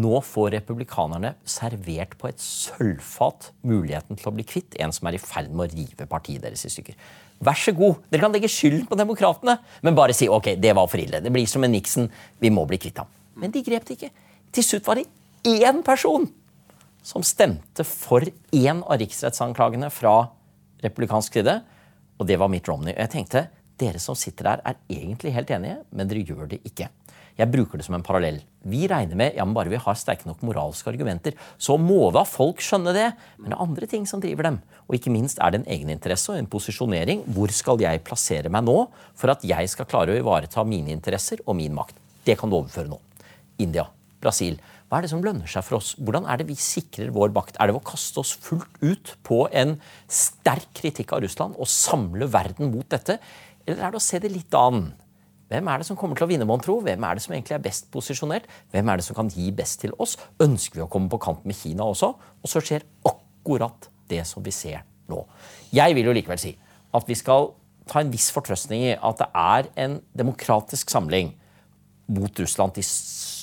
[0.00, 5.18] Nå får republikanerne servert på et sølvfat muligheten til å bli kvitt en som er
[5.18, 6.96] i ferd med å rive partiet deres i stykker.
[7.44, 10.88] Vær så god, dere kan legge skylden på demokratene, men bare si ok, det var
[10.92, 11.22] for ille.
[11.24, 12.06] Det blir som en Nixon,
[12.38, 13.10] vi må bli kvitt ham.
[13.40, 14.12] Men de grep det ikke.
[14.50, 15.06] Til slutt var det
[15.46, 16.26] én person
[17.02, 20.14] som stemte for én av riksrettsanklagene fra
[20.82, 21.60] republikansk side,
[22.20, 22.92] og det var Mitt Romney.
[22.92, 23.46] Og jeg tenkte
[23.80, 26.90] dere som sitter der, er egentlig helt enige, men dere gjør det ikke.
[27.38, 28.40] Jeg bruker det som en parallell.
[28.68, 32.26] Vi regner med ja, men bare vi har sterke nok moralske argumenter, så må da
[32.28, 33.06] folk skjønne det.
[33.38, 34.58] Men det er andre ting som driver dem.
[34.90, 37.22] Og ikke minst er det en egeninteresse og en posisjonering.
[37.32, 38.76] Hvor skal jeg plassere meg nå
[39.14, 41.96] for at jeg skal klare å ivareta mine interesser og min makt?
[42.26, 43.00] Det kan du overføre nå.
[43.62, 43.86] India,
[44.20, 44.58] Brasil.
[44.88, 45.92] Hva er det som lønner seg for oss?
[45.98, 47.60] Hvordan er det vi sikrer vår makt?
[47.60, 49.76] Er det å kaste oss fullt ut på en
[50.10, 53.20] sterk kritikk av Russland og samle verden mot dette?
[53.66, 54.90] Eller er det å se det litt an?
[55.50, 56.76] Hvem er det som kommer til å vinne, mon tro?
[56.84, 58.44] Hvem er det som egentlig er best posisjonert?
[58.70, 60.16] Hvem er det som kan gi best til oss?
[60.42, 62.12] Ønsker vi å komme på kant med Kina også?
[62.38, 65.24] Og så skjer akkurat det som vi ser nå.
[65.74, 66.54] Jeg vil jo likevel si
[66.94, 67.52] at vi skal
[67.90, 71.32] ta en viss fortrøstning i at det er en demokratisk samling
[72.10, 72.84] mot Russland i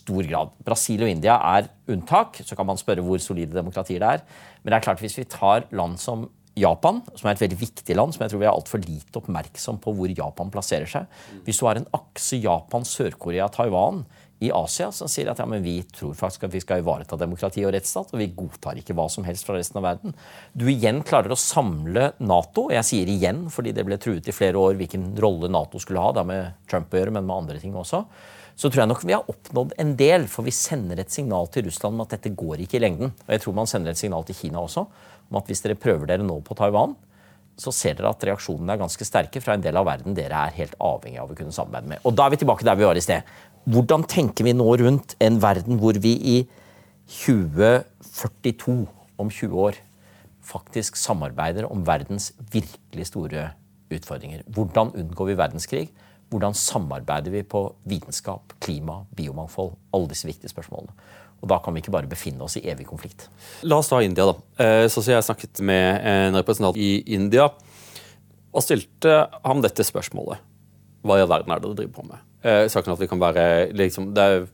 [0.07, 0.55] stor grad.
[0.63, 2.39] Brasil og India er unntak.
[2.47, 4.25] Så kan man spørre hvor solide demokratier det er.
[4.63, 7.95] Men det er klart hvis vi tar land som Japan, som er et veldig viktig
[7.95, 11.19] land, som jeg tror vi er altfor lite oppmerksom på hvor Japan plasserer seg.
[11.45, 14.01] Hvis du har en akse Japan, Sør-Korea, Taiwan
[14.41, 17.63] i Asia som sier at ja, men vi tror faktisk at vi skal ivareta demokrati
[17.65, 20.17] og rettsstat, og vi godtar ikke hva som helst fra resten av verden.
[20.53, 24.35] Du igjen klarer å samle Nato, og jeg sier igjen fordi det ble truet i
[24.35, 27.61] flere år hvilken rolle Nato skulle ha, da med Trump å gjøre, men med andre
[27.61, 28.03] ting også.
[28.57, 31.67] Så tror jeg nok vi har oppnådd en del, for vi sender et signal til
[31.67, 33.11] Russland om at dette går ikke i lengden.
[33.13, 34.87] Og jeg tror man sender et signal til Kina også
[35.27, 36.95] om at hvis dere prøver dere nå på Taiwan,
[37.57, 40.55] så ser dere at reaksjonene er ganske sterke fra en del av verden dere er
[40.55, 42.01] helt avhengig av å kunne samarbeide med.
[42.05, 43.27] Og da er vi tilbake der vi var i sted.
[43.67, 46.37] Hvordan tenker vi nå rundt en verden hvor vi i
[47.25, 48.77] 2042,
[49.17, 49.79] om 20 år,
[50.47, 53.49] faktisk samarbeider om verdens virkelig store
[53.91, 54.45] utfordringer?
[54.53, 55.87] Hvordan unngår vi verdenskrig?
[56.31, 59.77] Hvordan samarbeider vi på vitenskap, klima, biomangfold?
[59.95, 60.91] Alle disse viktige spørsmålene.
[61.37, 63.27] Og da kan vi ikke bare befinne oss i evig konflikt.
[63.67, 64.35] La oss ta India, da.
[64.63, 67.47] Eh, så jeg snakket med en representant i India
[68.57, 70.41] og stilte ham dette spørsmålet.
[71.05, 72.23] Hva i all verden er det du driver på med?
[72.47, 73.43] Eh, saken at vi kan være,
[73.77, 74.47] liksom, det, er,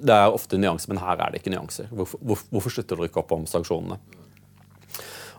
[0.00, 1.90] det, er, ofte nyanser, men her er det ikke nyanser.
[1.92, 3.98] Hvorfor, hvor, hvorfor slutter du ikke opp om sanksjonene?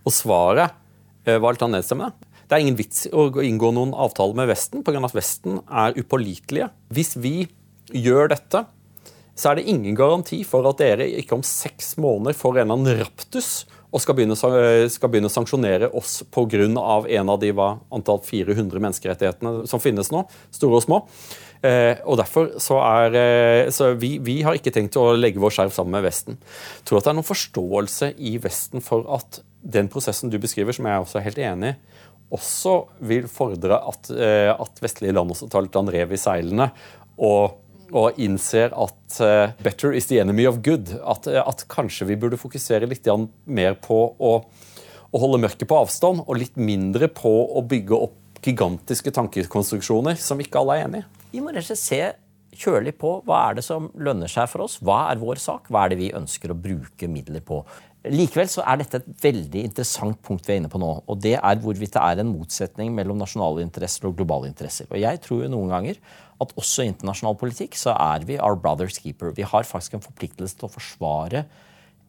[0.03, 0.73] Og svaret
[1.25, 2.31] eh, var litt nedstemmende.
[2.53, 4.99] Det er ingen vits å inngå noen avtale med Vesten pga.
[5.01, 6.67] at Vesten er upålitelige.
[6.93, 7.47] Hvis vi
[7.89, 8.59] gjør dette,
[9.33, 12.77] så er det ingen garanti for at dere ikke om seks måneder får en eller
[12.77, 16.61] annen raptus og skal begynne, skal begynne å sanksjonere oss pga.
[16.61, 20.21] en av de hva, antall 400 menneskerettighetene som finnes nå,
[20.53, 21.01] store og små.
[21.65, 25.57] Eh, og derfor så er eh, så vi, vi, har ikke tenkt å legge vår
[25.57, 26.37] skjerv sammen med Vesten.
[26.37, 30.75] Jeg tror at det er noen forståelse i Vesten for at den prosessen du beskriver,
[30.75, 31.77] som jeg også er helt enig i,
[32.33, 36.71] også vil fordre at, eh, at vestlige land også tar litt rev i seilene.
[37.17, 37.59] og
[37.93, 40.95] og innser at uh, 'better is the enemy of good'.
[41.05, 43.05] At, uh, at kanskje vi burde fokusere litt
[43.45, 44.33] mer på å,
[45.13, 50.41] å, holde mørket på avstand, og litt mindre på å bygge opp gigantiske tankekonstruksjoner som
[50.41, 51.07] ikke alle er enig i.
[51.37, 52.01] Vi må rett og slett se
[52.63, 54.79] kjølig på hva er det som lønner seg for oss.
[54.83, 55.69] Hva er vår sak?
[55.71, 57.61] Hva er det vi ønsker å bruke midler på?
[58.11, 60.89] Likevel så er dette et veldig interessant punkt vi er inne på nå.
[61.07, 64.89] Og det er hvorvidt det er en motsetning mellom nasjonale interesser og globale interesser.
[64.91, 66.01] Og jeg tror jo noen ganger
[66.43, 69.31] at også i internasjonal politikk så er vi our brother's keeper.
[69.37, 71.45] Vi har faktisk en forpliktelse til å forsvare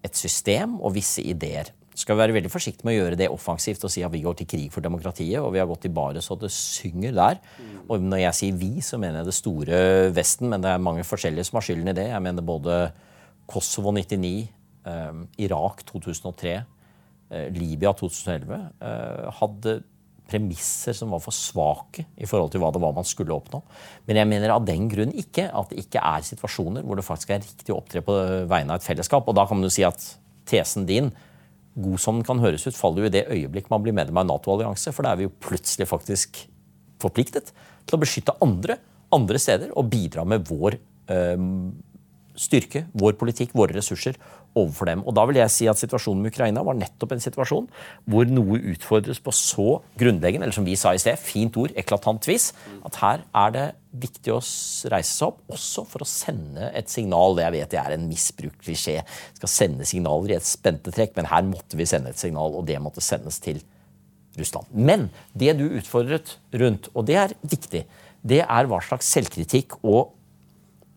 [0.05, 1.71] et system og visse ideer.
[1.95, 4.35] Skal vi være veldig forsiktige med å gjøre det offensivt og si at vi går
[4.41, 7.39] til krig for demokratiet, og vi har gått i bare så det synger der.
[7.87, 9.79] Og når jeg sier vi, så mener jeg det store
[10.17, 12.09] Vesten, men det er mange forskjellige som har skylden i det.
[12.11, 12.81] Jeg mener både
[13.47, 14.54] Kosovo 99, eh,
[15.41, 16.55] Irak 2003,
[17.31, 19.81] eh, Libya 2011 eh, hadde
[20.25, 23.61] premisser som var for svake i forhold til hva det var man skulle oppnå.
[24.09, 27.35] Men jeg mener av den grunn ikke at det ikke er situasjoner hvor det faktisk
[27.35, 28.17] er riktig å opptre på
[28.49, 29.29] vegne av et fellesskap.
[29.29, 30.01] Og da kan jo si at
[30.49, 31.13] tesen din
[31.75, 34.25] god som den kan høres ut, faller jo i det øyeblikk man blir medlem av
[34.25, 34.95] en Nato-allianse.
[34.95, 36.45] For da er vi jo plutselig faktisk
[37.03, 37.53] forpliktet
[37.85, 38.79] til å beskytte andre
[39.15, 40.79] andre steder og bidra med vår
[41.15, 41.45] øh,
[42.35, 44.19] styrke, vår politikk, våre ressurser
[44.55, 45.03] overfor dem.
[45.05, 47.67] Og da vil jeg si at Situasjonen med Ukraina var nettopp en situasjon
[48.11, 52.27] hvor noe utfordres på så grunnleggende, eller som vi sa i sted, fint ord, eklatant
[52.31, 52.53] vis,
[52.87, 53.67] at her er det
[54.05, 54.41] viktig å
[54.93, 57.37] reise seg opp, også for å sende et signal.
[57.37, 59.01] Det Jeg vet det er en misbrukt klisjé.
[59.39, 62.67] Skal sende signaler i et spente trekk, men her måtte vi sende et signal, og
[62.71, 63.63] det måtte sendes til
[64.39, 64.71] Russland.
[64.75, 67.85] Men det du utfordret rundt, og det er viktig,
[68.25, 70.15] det er hva slags selvkritikk og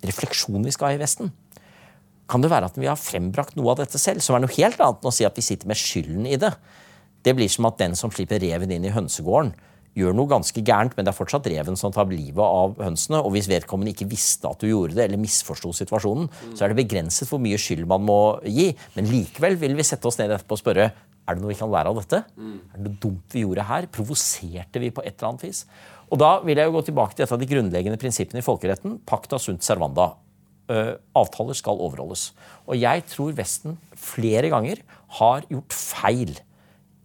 [0.06, 1.34] refleksjon vi skal ha i Vesten
[2.28, 4.82] kan det være at vi har frembrakt noe av dette selv, som er noe helt
[4.84, 6.52] annet enn å si at vi sitter med skylden i det.
[7.24, 9.54] Det blir som at den som slipper reven inn i hønsegården,
[9.98, 13.18] gjør noe ganske gærent, men det er fortsatt reven som tar livet av hønsene.
[13.26, 16.84] Og hvis vedkommende ikke visste at du gjorde det, eller misforsto situasjonen, så er det
[16.84, 18.70] begrenset hvor mye skyld man må gi.
[18.94, 20.92] Men likevel vil vi sette oss ned etterpå og spørre
[21.28, 22.22] er det noe vi kan lære av dette.
[22.72, 23.90] Er det noe dumt vi gjorde her?
[23.92, 25.66] Provoserte vi på et eller annet vis?
[26.14, 29.00] Og da vil jeg jo gå tilbake til et av de grunnleggende prinsippene i folkeretten,
[29.04, 30.14] pacta sunt servanda.
[30.68, 32.32] Eh, avtaler skal overholdes.
[32.68, 34.82] Og jeg tror Vesten flere ganger
[35.20, 36.34] har gjort feil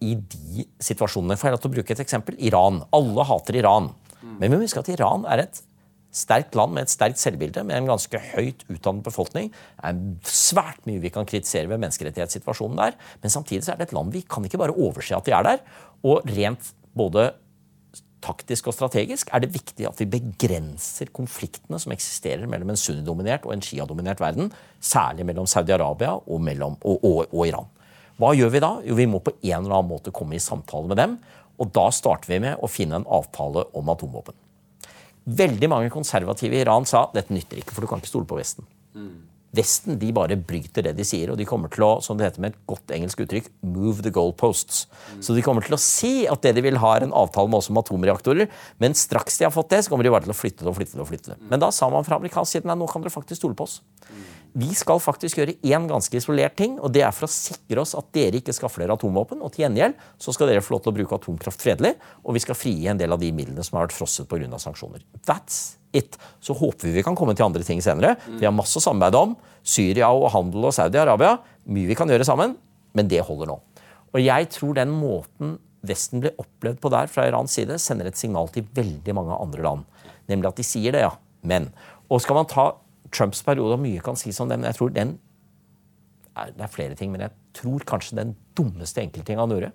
[0.03, 1.37] i de situasjonene.
[1.39, 2.35] For å bruke et eksempel.
[2.43, 2.81] Iran.
[2.91, 3.93] Alle hater Iran.
[4.23, 5.61] Men vi må huske at Iran er et
[6.13, 9.49] sterkt land med et sterkt selvbilde, med en ganske høyt utdannet befolkning.
[9.79, 12.97] Det er svært mye vi kan kritisere ved menneskerettighetssituasjonen der.
[13.23, 15.63] Men samtidig er det et land vi kan ikke bare overse at de er der.
[16.05, 17.31] Og rent både
[18.23, 23.47] taktisk og strategisk er det viktig at vi begrenser konfliktene som eksisterer mellom en sunnidominert
[23.47, 27.69] og en shia-dominert verden, særlig mellom Saudi-Arabia og, og, og, og, Iran.
[28.21, 28.71] Hva gjør vi da?
[28.87, 31.17] Jo, Vi må på en eller annen måte komme i samtale med dem.
[31.61, 34.35] Og da starter vi med å finne en avtale om atomvåpen.
[35.23, 38.39] Veldig mange konservative i Iran sa dette nytter ikke, for du kan ikke stole på
[38.39, 38.65] Vesten.
[38.97, 39.32] Mm.
[39.53, 42.41] Vesten de bare bryter det de sier, og de kommer til å som det heter
[42.41, 44.87] med et godt engelsk uttrykk, move the goalposts.
[45.21, 47.61] Så de kommer til å si at det de vil ha, er en avtale med
[47.61, 48.49] oss om atomreaktorer.
[48.81, 50.79] Men straks de har fått det, så kommer de bare til å flytte det og
[50.79, 51.03] flytte det.
[51.05, 51.37] og flytte det.
[51.51, 53.81] Men da sa man fra amerikansk side nei, nå kan dere faktisk stole på oss.
[54.53, 54.63] Mm.
[54.67, 57.95] Vi skal faktisk gjøre én ganske isolert ting, og det er for å sikre oss
[57.97, 59.41] at dere ikke skaffer dere atomvåpen.
[59.41, 62.43] Og til gjengjeld så skal dere få lov til å bruke atomkraft fredelig, og vi
[62.43, 64.59] skal frigi en del av de midlene som har vært frosset pga.
[64.61, 65.01] sanksjoner.
[65.25, 66.17] That's it.
[66.39, 68.15] Så håper vi vi kan komme til andre ting senere.
[68.39, 69.35] Vi har masse å samarbeide om.
[69.63, 71.39] Syria og handel og Saudi-Arabia.
[71.65, 72.57] Mye vi kan gjøre sammen,
[72.93, 73.59] men det holder nå.
[74.13, 78.15] Og jeg tror den måten Vesten ble opplevd på der fra Irans side, sender et
[78.15, 79.81] signal til veldig mange andre land.
[80.31, 81.11] Nemlig at de sier det, ja.
[81.43, 81.67] Men.
[82.07, 82.69] Og skal man ta
[83.13, 85.19] Trumps periode, og mye kan sies om den, men jeg tror den
[86.33, 89.71] Det er flere ting, men jeg tror kanskje den dummeste enkelttinga han gjorde,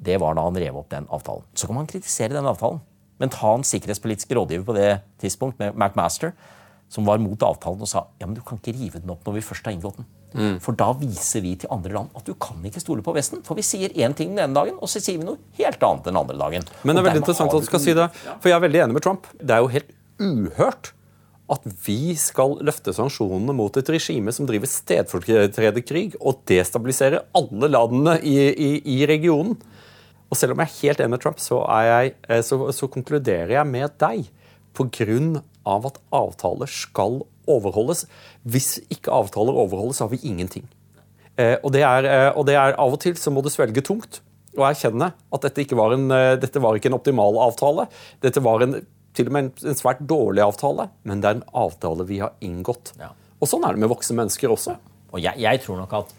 [0.00, 1.44] det var da han rev opp den avtalen.
[1.52, 2.80] Så kan man kritisere den avtalen.
[3.20, 6.32] Men ta en sikkerhetspolitisk rådgiver på det tidspunkt, med McMaster,
[6.88, 9.38] som var mot avtalen og sa ja, men du kan ikke rive den opp når
[9.38, 10.08] vi først har inngått den.
[10.36, 10.56] Mm.
[10.62, 13.40] For da viser vi til andre land at du kan ikke stole på Vesten.
[13.46, 16.10] For vi sier én ting den ene dagen, og så sier vi noe helt annet
[16.10, 16.66] den andre dagen.
[16.84, 18.98] Men det er veldig interessant at du skal si det, for jeg er veldig enig
[18.98, 19.30] med Trump.
[19.40, 20.92] Det er jo helt uhørt
[21.52, 28.16] at vi skal løfte sanksjonene mot et regime som driver stedfortrederkrig og destabiliserer alle landene
[28.26, 29.54] i, i, i regionen.
[30.26, 33.54] Og selv om jeg er helt enig med Trump, så, jeg, eh, så, så konkluderer
[33.54, 34.26] jeg med deg
[34.76, 35.42] pga.
[35.86, 38.06] at avtaler skal overholdes.
[38.42, 40.66] Hvis ikke avtaler overholdes, så har vi ingenting.
[41.38, 43.84] Eh, og, det er, eh, og, det er, Av og til så må du svelge
[43.86, 44.20] tungt
[44.56, 46.08] og erkjenne at dette var en,
[46.40, 47.84] dette var ikke en optimal avtale.
[48.24, 48.78] Dette var en,
[49.16, 52.36] til og med en, en, svært dårlig avtale, men det er en avtale vi har
[52.44, 52.92] inngått.
[53.00, 53.10] Ja.
[53.40, 54.76] Og Sånn er det med voksne mennesker også.
[55.12, 56.14] Og jeg, jeg tror nok at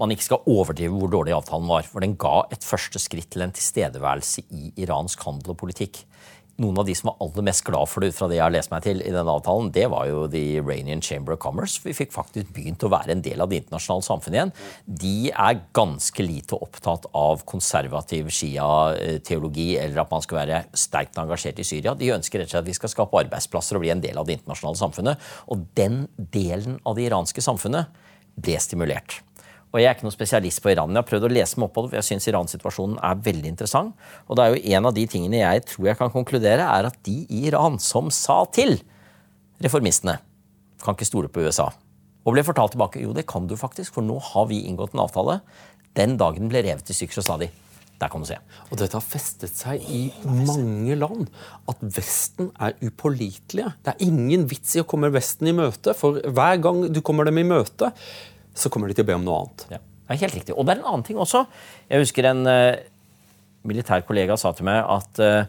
[0.00, 1.86] man ikke skal overdrive hvor dårlig avtalen var.
[1.88, 6.02] For den ga et første skritt til en tilstedeværelse i iransk handel og politikk.
[6.60, 8.52] Noen av de som var aller mest glad for det ut fra det jeg har
[8.52, 11.80] lest meg til, i denne avtalen, det var jo The Iranian Chamber of Commerce.
[11.80, 14.52] Vi fikk faktisk begynt å være en del av det internasjonale samfunnet igjen.
[14.84, 21.64] De er ganske lite opptatt av konservativ Shia-teologi eller at man skal være sterkt engasjert
[21.64, 21.96] i Syria.
[21.96, 24.28] De ønsker rett og slett at vi skal skape arbeidsplasser og bli en del av
[24.28, 25.28] det internasjonale samfunnet.
[25.48, 26.04] Og den
[26.36, 28.02] delen av det iranske samfunnet
[28.36, 29.22] ble stimulert.
[29.72, 30.92] Og jeg er ikke noen spesialist på Iran.
[30.92, 33.52] Jeg har prøvd å lese meg opp på det, for jeg syns Iran-situasjonen er veldig
[33.54, 33.94] interessant.
[34.28, 36.98] Og det er jo en av de tingene jeg tror jeg kan konkludere, er at
[37.08, 38.76] de i Iran som sa til
[39.64, 40.18] reformistene
[40.82, 41.70] kan ikke stole på USA.
[42.22, 45.06] Og ble fortalt tilbake jo det kan du faktisk, for nå har vi inngått en
[45.06, 45.40] avtale.
[45.96, 47.48] Den dagen ble revet i stykker, så sa de
[48.02, 48.36] der kan du se.
[48.70, 51.28] Og dette har festet seg i mange land.
[51.70, 53.70] At Vesten er upålitelige.
[53.84, 57.28] Det er ingen vits i å komme Vesten i møte, for hver gang du kommer
[57.28, 57.92] dem i møte,
[58.54, 59.66] så kommer de til å be om noe annet.
[59.72, 60.56] Ja, det er helt riktig.
[60.56, 61.44] Og det er en annen ting også.
[61.88, 62.76] Jeg husker en uh,
[63.68, 65.44] militær kollega sa til meg at uh,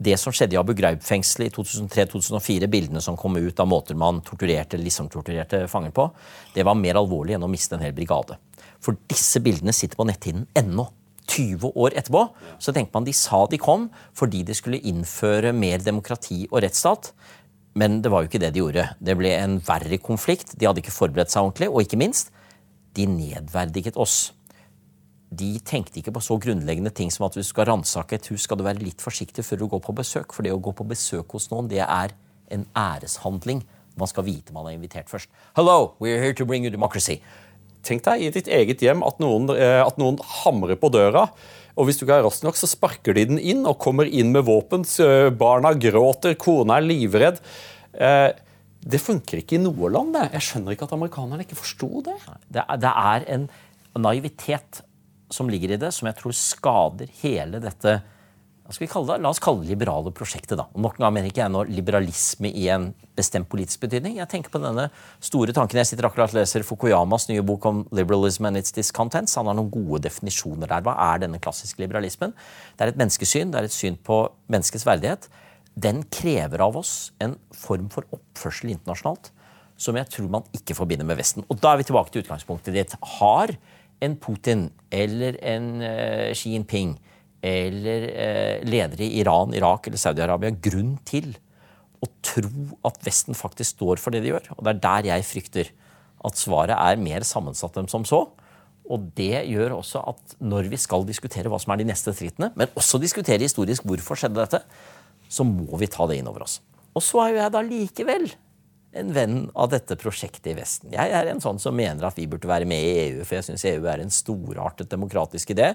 [0.00, 4.22] det som skjedde i Abu Ghraib-fengselet i 2003-2004, bildene som kom ut av måter man
[4.24, 6.06] torturerte liksom torturerte fanger på,
[6.54, 8.38] det var mer alvorlig enn å miste en hel brigade.
[8.80, 10.88] For disse bildene sitter på netthinnen ennå.
[11.30, 12.24] 20 år etterpå
[12.58, 13.84] så tenker man de sa de kom
[14.18, 17.12] fordi de skulle innføre mer demokrati og rettsstat.
[17.78, 18.88] Men det var jo ikke det de gjorde.
[18.98, 20.56] Det ble en verre konflikt.
[20.58, 21.70] De hadde ikke forberedt seg ordentlig.
[21.70, 22.32] Og ikke minst,
[22.98, 24.32] de nedverdiget oss.
[25.30, 28.42] De tenkte ikke på så grunnleggende ting som at hvis du skal ransake et hus,
[28.42, 30.34] skal du være litt forsiktig før du går på besøk.
[30.34, 32.16] For det å gå på besøk hos noen, det er
[32.50, 33.62] en æreshandling.
[34.00, 35.30] Man skal vite man er invitert først.
[35.54, 37.20] Hello, we're here to bring you democracy.
[37.86, 41.28] Tenk deg i ditt eget hjem at noen, eh, at noen hamrer på døra.
[41.78, 44.32] Og hvis du ikke er rask nok, så sparker de den inn og kommer inn
[44.34, 44.84] med våpen.
[45.38, 47.40] Barna gråter, kona er livredd.
[47.94, 48.30] Eh,
[48.80, 50.14] det funker ikke i noe land.
[50.16, 50.28] det.
[50.38, 52.16] Jeg skjønner ikke at amerikanerne ikke forsto det.
[52.48, 52.64] det.
[52.80, 53.50] Det er en
[53.98, 54.82] naivitet
[55.30, 58.00] som ligger i det, som jeg tror skader hele dette
[58.78, 59.22] kalle det?
[59.24, 60.56] La oss kalle det liberale prosjektet.
[60.56, 60.66] da.
[60.74, 64.16] Og nok en gang mener ikke jeg noe liberalisme i en bestemt politisk betydning.
[64.16, 65.78] Jeg tenker på denne store tanken.
[65.78, 69.34] Jeg sitter akkurat og leser Fukuyamas nye bok om liberalism and its discontents.
[69.36, 70.84] Han har noen gode definisjoner der.
[70.86, 72.32] Hva er denne klassiske liberalismen?
[72.76, 75.28] Det er et menneskesyn, det er et syn på menneskets verdighet.
[75.74, 79.32] Den krever av oss en form for oppførsel internasjonalt
[79.80, 81.44] som jeg tror man ikke forbinder med Vesten.
[81.48, 82.96] Og da er vi tilbake til utgangspunktet ditt.
[83.16, 83.54] Har
[84.04, 86.98] en Putin eller en uh, Xi Jinping
[87.40, 91.32] eller eh, ledere i Iran, Irak eller Saudi-Arabia grunn til
[92.00, 94.52] å tro at Vesten faktisk står for det de gjør.
[94.56, 95.72] Og det er der jeg frykter
[96.26, 98.26] at svaret er mer sammensatt enn som så.
[98.90, 102.50] Og det gjør også at når vi skal diskutere hva som er de neste trittene,
[102.58, 104.62] men også diskutere historisk hvorfor skjedde dette,
[105.30, 106.58] så må vi ta det inn over oss.
[106.96, 108.30] Og så er jo jeg da likevel
[109.00, 110.90] en venn av dette prosjektet i Vesten.
[110.96, 113.46] Jeg er en sånn som mener at vi burde være med i EU, for jeg
[113.46, 115.70] syns EU er en storartet demokratisk idé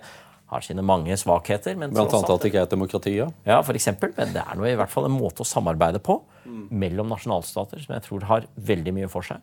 [0.51, 1.77] har sine mange svakheter.
[1.79, 3.15] Men Blant annet at det ikke er et demokrati?
[3.17, 6.01] Ja, ja for eksempel, Men det er noe, i hvert fall en måte å samarbeide
[6.05, 6.65] på mm.
[6.69, 9.41] mellom nasjonalstater som jeg tror har veldig mye for seg.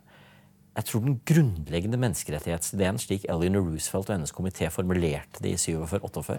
[0.72, 6.38] Jeg tror den grunnleggende menneskerettighetsideen, slik Eleanor Roosevelt og hennes komité formulerte det i 47-48,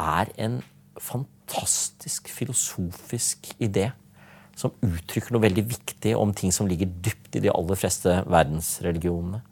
[0.00, 0.56] er en
[0.98, 3.92] fantastisk filosofisk idé
[4.58, 9.42] som uttrykker noe veldig viktig om ting som ligger dypt i de aller fleste verdensreligionene.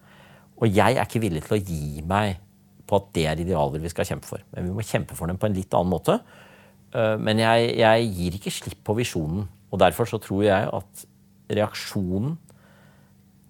[0.63, 2.39] Og jeg er ikke villig til å gi meg
[2.93, 4.45] på at det er idealer vi skal kjempe for.
[4.53, 6.19] Men vi må kjempe for dem på en litt annen måte.
[6.93, 9.47] Eh, men jeg, jeg gir ikke slipp på visjonen.
[9.73, 11.05] Og derfor så tror jeg at
[11.53, 12.37] reaksjonen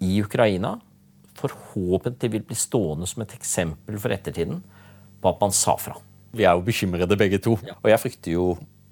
[0.03, 0.77] i Ukraina
[1.39, 4.61] forhåpentlig vil bli stående som et eksempel for ettertiden
[5.23, 5.97] på at man sa fra.
[6.33, 7.57] Vi er jo bekymrede begge to.
[7.59, 8.47] Og jeg frykter jo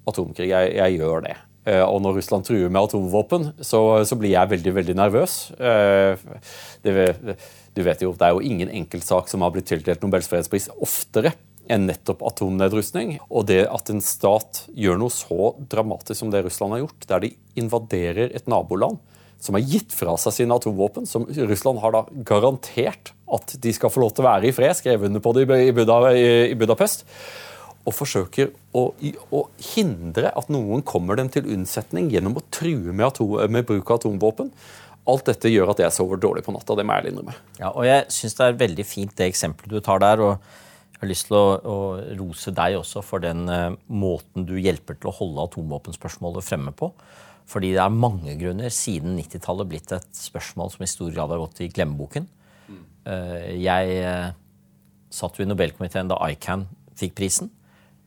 [0.09, 0.51] atomkrig.
[0.51, 1.37] Jeg, jeg gjør det.
[1.69, 5.39] Eh, og når Russland truer med atomvåpen, så, så blir jeg veldig veldig nervøs.
[5.55, 7.39] Det det,
[7.75, 11.33] du vet jo, Det er jo ingen enkeltsak som har blitt tildelt Nobels fredspris oftere
[11.71, 13.17] enn nettopp atomnedrustning.
[13.29, 17.23] Og det at en stat gjør noe så dramatisk som det Russland har gjort, der
[17.25, 18.99] de invaderer et naboland
[19.41, 23.89] som har gitt fra seg sine atomvåpen, som Russland har da garantert at de skal
[23.89, 27.07] få lov til å være i fred, skrevet under på det i, Buda, i Budapest,
[27.81, 28.91] og forsøker å,
[29.33, 29.41] å,
[29.73, 34.03] hindre at noen kommer dem til unnsetning gjennom å true med, atom, med bruk av
[34.03, 34.51] atomvåpen.
[35.11, 36.75] Alt dette gjør at jeg sover dårlig på natta.
[36.77, 37.35] Det må jeg innrømme.
[37.59, 40.23] Ja, og jeg syns det er veldig fint det eksempelet du tar der.
[40.23, 40.59] og
[41.01, 41.77] jeg har lyst til å, å
[42.19, 46.91] rose deg også for den uh, måten du hjelper til å holde atomvåpenspørsmålet fremme på.
[47.49, 51.41] Fordi det er mange grunner siden 90-tallet blitt et spørsmål som i stor grad har
[51.41, 52.29] gått i glemmeboken.
[52.69, 52.83] Mm.
[53.09, 54.29] Uh, jeg uh,
[55.09, 56.67] satt jo i Nobelkomiteen da ICAN
[57.01, 57.51] fikk prisen.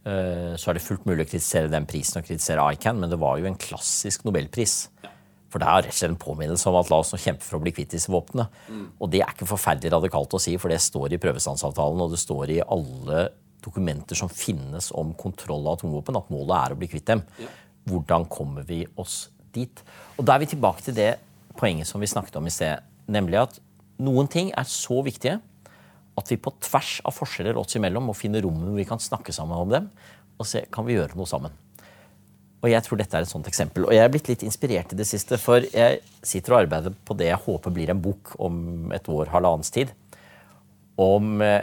[0.05, 3.39] Så er det fullt mulig å kritisere den prisen og kritisere ICAN, men det var
[3.41, 4.75] jo en klassisk nobelpris.
[5.01, 5.14] Ja.
[5.55, 7.61] For det er rett og slett en påminnelse om at la oss nå kjempe for
[7.61, 8.49] å bli kvitt disse våpnene.
[8.67, 8.87] Mm.
[8.99, 12.19] Og det er ikke forferdelig radikalt å si, for det står i prøvestansavtalen og det
[12.19, 13.29] står i alle
[13.63, 17.23] dokumenter som finnes om kontroll av atomvåpen, at målet er å bli kvitt dem.
[17.39, 17.53] Ja.
[17.87, 19.85] Hvordan kommer vi oss dit?
[20.19, 21.13] Og Da er vi tilbake til det
[21.55, 23.61] poenget som vi snakket om i sted, nemlig at
[24.03, 25.39] noen ting er så viktige
[26.19, 29.35] at vi på tvers av forskjeller oss imellom må finne rom hvor vi kan snakke
[29.35, 29.87] sammen om dem
[30.35, 31.55] og se kan vi gjøre noe sammen.
[32.65, 33.85] Og jeg tror dette er et sånt eksempel.
[33.85, 37.17] Og jeg er blitt litt inspirert i det siste, for jeg sitter og arbeider på
[37.21, 39.93] det jeg håper blir en bok om et år, halvannens tid.
[40.97, 41.63] Om eh,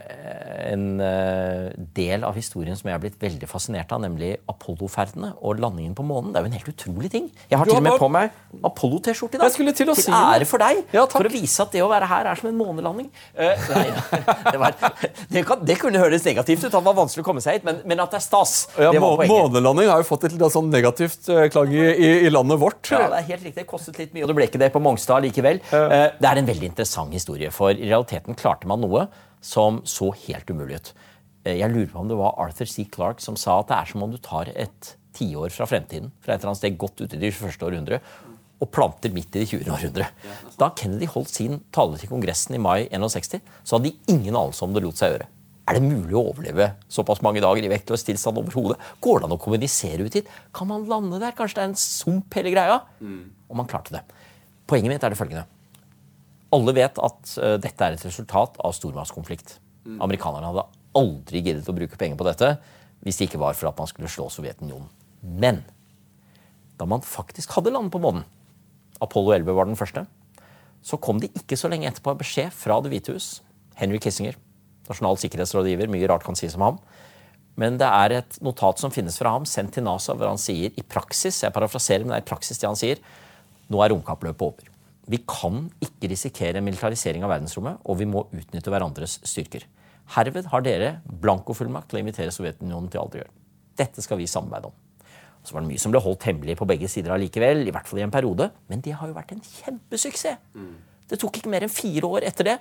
[0.74, 5.62] en eh, del av historien som jeg har blitt veldig fascinert av, nemlig Apollo-ferdene og
[5.64, 6.34] landingen på månen.
[6.34, 7.30] Det er jo en helt utrolig ting.
[7.48, 8.34] Jeg har har til og med på meg
[8.68, 9.46] Apollo-T-skjorte i dag.
[9.48, 10.48] Jeg skulle til å si ære det.
[10.50, 10.82] for deg.
[10.96, 13.08] Ja, for å vise at det å være her er som en månelanding.
[13.38, 13.86] Eh, nei,
[14.52, 14.76] det, var,
[15.32, 17.80] det, kan, det kunne høres negativt ut, det var vanskelig å komme seg hit, men,
[17.88, 18.56] men at det er stas.
[18.76, 22.34] Ja, det må- Månelanding har jo fått et sånn negativt eh, klang i, i, i
[22.34, 22.92] landet vårt.
[22.92, 23.62] Ja, det er helt riktig.
[23.64, 25.64] Det kostet litt mye, og det ble ikke det på Mongstad likevel.
[25.72, 29.08] Eh, Det er en veldig interessant historie, for i realiteten klarte man noe
[29.42, 30.94] som så helt umulig ut.
[31.46, 32.86] Eh, Jeg lurer på om det var Arthur C.
[32.86, 36.34] Clarke som sa at det er som om du tar et tiår fra fremtiden, fra
[36.36, 37.66] et eller annet sted godt ute i det 21.
[37.68, 38.00] århundre,
[38.62, 39.66] og planter midt i det 20.
[39.74, 40.08] århundre.
[40.62, 44.62] Da Kennedy holdt sin tale til Kongressen i mai 61, så hadde de ingen anelse
[44.64, 45.28] om det lot seg gjøre.
[45.68, 48.78] Er det mulig å overleve såpass mange dager i vektløs tilstand overhodet?
[49.02, 50.30] Går det an å kommunisere ut hit?
[50.54, 51.34] Kan man lande der?
[51.38, 52.80] Kanskje det er en sump, hele greia?
[53.50, 54.02] Og man klarte det.
[54.68, 55.46] Poenget mitt er det følgende.
[56.52, 59.58] Alle vet at eh, dette er et resultat av stormaktskonflikt.
[60.04, 62.56] Amerikanerne hadde aldri giddet å bruke penger på dette
[63.02, 64.90] hvis det ikke var for at man skulle slå Sovjetunionen.
[65.22, 65.64] Men
[66.78, 68.28] da man faktisk hadde landet på månen,
[69.02, 70.06] Apollo 11 var den første,
[70.86, 73.30] så kom de ikke så lenge etterpå en beskjed fra Det hvite hus,
[73.78, 74.38] Henry Kissinger,
[74.90, 76.80] nasjonal sikkerhetsrådgiver, mye rart kan sies om ham,
[77.60, 80.74] men det er et notat som finnes fra ham, sendt til NASA, hvor han sier
[80.78, 83.02] i praksis jeg parafraserer, men det er i praksis det han sier,
[83.72, 84.71] nå er romkappløpet over.
[85.10, 89.66] Vi kan ikke risikere militarisering av verdensrommet, og vi må utnytte hverandres styrker.
[90.14, 93.34] Herved har dere blankofullmakt til å invitere Sovjetunionen til alt å gjøre.
[93.80, 94.78] Dette skal vi samarbeide om.
[95.42, 98.02] Så var det mye som ble holdt hemmelig på begge sider allikevel, i hvert fall
[98.02, 100.38] i en periode, men det har jo vært en kjempesuksess.
[101.10, 102.58] Det tok ikke mer enn fire år etter det.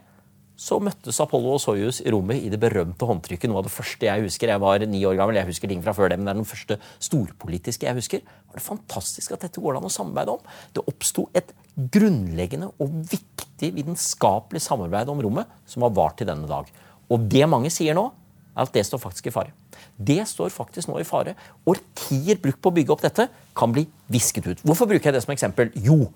[0.60, 3.48] Så møttes Apollo og Soyuz i rommet i det berømte håndtrykket.
[3.48, 4.50] Noe av det første jeg husker.
[4.52, 6.48] Jeg var ni år gammel, jeg husker ting fra før det, men det er den
[6.50, 8.20] første storpolitiske jeg husker.
[8.20, 10.44] Det var det fantastisk at dette går det an å samarbeide om.
[10.76, 11.54] Det oppsto et
[11.96, 16.68] grunnleggende og viktig vitenskapelig samarbeid om rommet som har vart til denne dag.
[17.08, 18.10] Og det mange sier nå,
[18.52, 19.56] er at det står faktisk i fare.
[19.96, 21.38] Det står faktisk nå i fare.
[21.64, 24.66] Årtier brukt på å bygge opp dette kan bli visket ut.
[24.66, 25.72] Hvorfor bruker jeg det som eksempel?
[25.80, 26.10] Jo,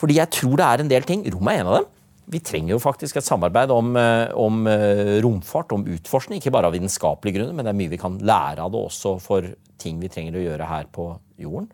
[0.00, 1.26] fordi jeg tror det er en del ting.
[1.34, 1.98] Rommet er en av dem.
[2.30, 6.38] Vi trenger jo faktisk et samarbeid om, eh, om eh, romfart, om utforskning.
[6.38, 9.16] Ikke bare av vitenskapelige grunner, men det er mye vi kan lære av det også
[9.20, 9.48] for
[9.82, 11.08] ting vi trenger å gjøre her på
[11.42, 11.68] jorden.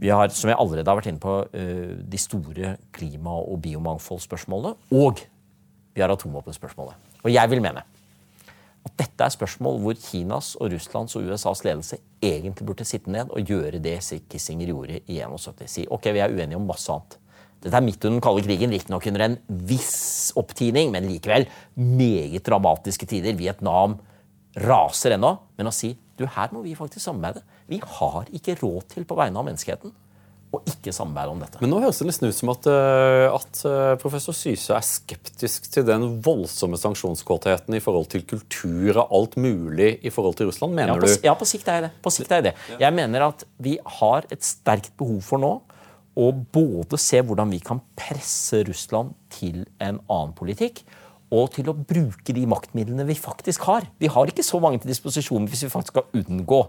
[0.00, 4.74] Vi har, som jeg allerede har vært inne på, eh, de store klima- og biomangfoldsspørsmålene.
[4.90, 5.20] Og
[5.94, 6.94] vi har atomvåpenspørsmålet.
[7.22, 7.84] Og jeg vil mene
[8.82, 13.30] at dette er spørsmål hvor Kinas og Russlands og USAs ledelse egentlig burde sitte ned
[13.30, 14.00] og gjøre det
[14.30, 15.68] Kissinger gjorde i 71.
[15.70, 17.18] Si ok, vi er uenige om masse annet.
[17.62, 19.36] Dette er midt under den kalde krigen, riktignok under en
[19.70, 21.46] viss opptining, men likevel
[21.78, 23.36] meget dramatiske tider.
[23.38, 24.00] Vietnam
[24.58, 25.36] raser ennå.
[25.58, 27.44] Men å si du, her må vi faktisk samarbeide.
[27.70, 29.94] Vi har ikke råd til på vegne av menneskeheten
[30.52, 31.60] å ikke samarbeide om dette.
[31.62, 35.70] Men nå høres det nesten ut som at, eh, at eh, professor Syse er skeptisk
[35.72, 40.76] til den voldsomme sanksjonskåtheten i forhold til kultur og alt mulig i forhold til Russland.
[40.76, 41.24] Ja Mener på, du?
[41.24, 41.92] ja, på sikt er jeg det.
[42.04, 42.54] På sikt er jeg det.
[42.84, 45.54] Jeg mener at vi har et sterkt behov for nå
[46.18, 50.82] å både se hvordan vi kan presse Russland til en annen politikk,
[51.32, 53.86] og til å bruke de maktmidlene vi faktisk har.
[54.00, 56.60] Vi har ikke så mange til disposisjon hvis vi faktisk skal unngå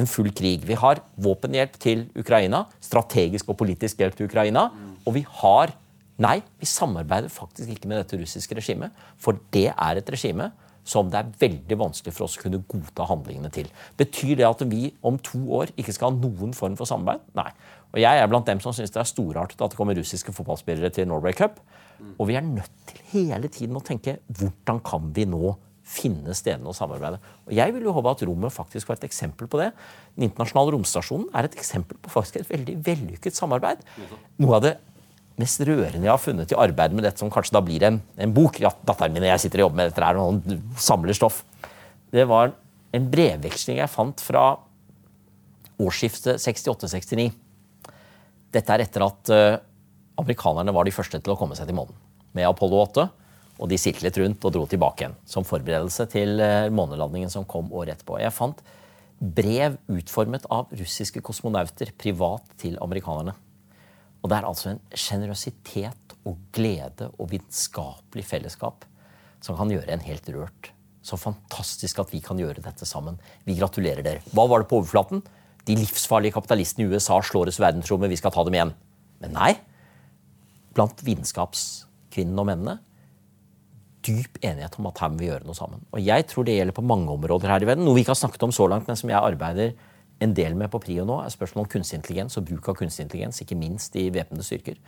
[0.00, 0.64] en full krig.
[0.64, 4.70] Vi har våpenhjelp til Ukraina, strategisk og politisk hjelp til Ukraina,
[5.04, 5.76] og vi har
[6.20, 10.50] Nei, vi samarbeider faktisk ikke med dette russiske regimet, for det er et regime
[10.84, 13.70] som det er veldig vanskelig for oss å kunne godta handlingene til.
[13.96, 17.24] Betyr det at vi om to år ikke skal ha noen form for samarbeid?
[17.38, 17.48] Nei.
[17.90, 20.92] Og jeg er blant dem som syns det er storartet at det kommer russiske fotballspillere
[20.94, 21.58] til Norway Cup.
[22.16, 25.56] Og vi er nødt til hele tiden å tenke hvordan kan vi nå
[25.90, 27.18] finne stedene å samarbeide.
[27.48, 29.72] Og Jeg vil jo håpe at rommet faktisk var et eksempel på det.
[30.14, 33.82] Den internasjonale romstasjonen er et eksempel på faktisk et veldig vellykket samarbeid.
[34.38, 34.76] Noe av det
[35.40, 38.34] mest rørende jeg har funnet i arbeidet med dette, som kanskje da blir en, en
[38.36, 41.42] bok ja, Datteren min og jeg sitter og jobber med dette, er noen samler stoff.
[42.12, 42.52] Det var
[42.94, 44.44] en brevveksling jeg fant fra
[45.80, 47.30] årsskiftet 68-69.
[48.54, 49.60] Dette er etter at eh,
[50.20, 51.96] amerikanerne var de første til å komme seg til månen
[52.36, 53.06] med Apollo 8.
[53.60, 57.70] Og de sirklet rundt og dro tilbake igjen som forberedelse til eh, månelandingen som kom
[57.76, 58.18] året etterpå.
[58.22, 58.62] Jeg fant
[59.20, 63.34] brev utformet av russiske kosmonauter privat til amerikanerne.
[64.20, 68.84] Og det er altså en sjenerøsitet og glede og vitenskapelig fellesskap
[69.44, 70.72] som kan gjøre en helt rørt.
[71.04, 73.16] Så fantastisk at vi kan gjøre dette sammen.
[73.46, 74.24] Vi gratulerer dere.
[74.36, 75.22] Hva var det på overflaten?
[75.70, 78.74] De livsfarlige kapitalistene i USA slår oss i verdensrommet, vi skal ta dem igjen.
[79.22, 79.50] Men nei.
[80.74, 82.80] Blant vitenskapskvinnene og mennene
[84.06, 85.82] dyp enighet om at her må vi gjøre noe sammen.
[85.92, 87.84] Og jeg tror det gjelder på mange områder her i verden.
[87.86, 89.74] Noe vi ikke har snakket om så langt, men som jeg arbeider
[90.24, 93.06] en del med på Prio nå, er spørsmål om kunstig intelligens og bruk av kunstig
[93.06, 94.80] intelligens, ikke minst i væpnede styrker.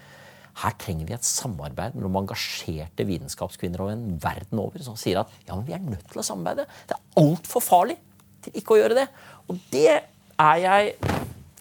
[0.61, 5.31] her trenger vi et samarbeid mellom engasjerte vitenskapskvinner og en verden over som sier at
[5.47, 6.67] ja, men vi er nødt til å samarbeide.
[6.89, 7.97] Det er altfor farlig
[8.45, 9.07] til ikke å gjøre det.
[9.49, 9.95] Og det
[10.41, 10.95] er jeg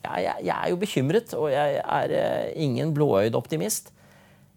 [0.01, 3.91] Jeg, jeg, er jo bekymret, og jeg er eh, ingen blåøyd optimist.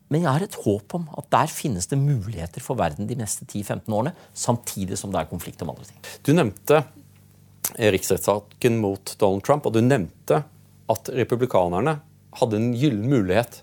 [0.08, 3.44] Men jeg har et håp om at der finnes det muligheter for verden de neste
[3.44, 6.00] 10-15 årene, samtidig som det er konflikt om andre ting.
[6.24, 6.80] Du nevnte
[7.76, 10.40] riksrettssaken mot Donald Trump, og du nevnte
[10.90, 11.98] at republikanerne
[12.40, 13.60] hadde en gyllen mulighet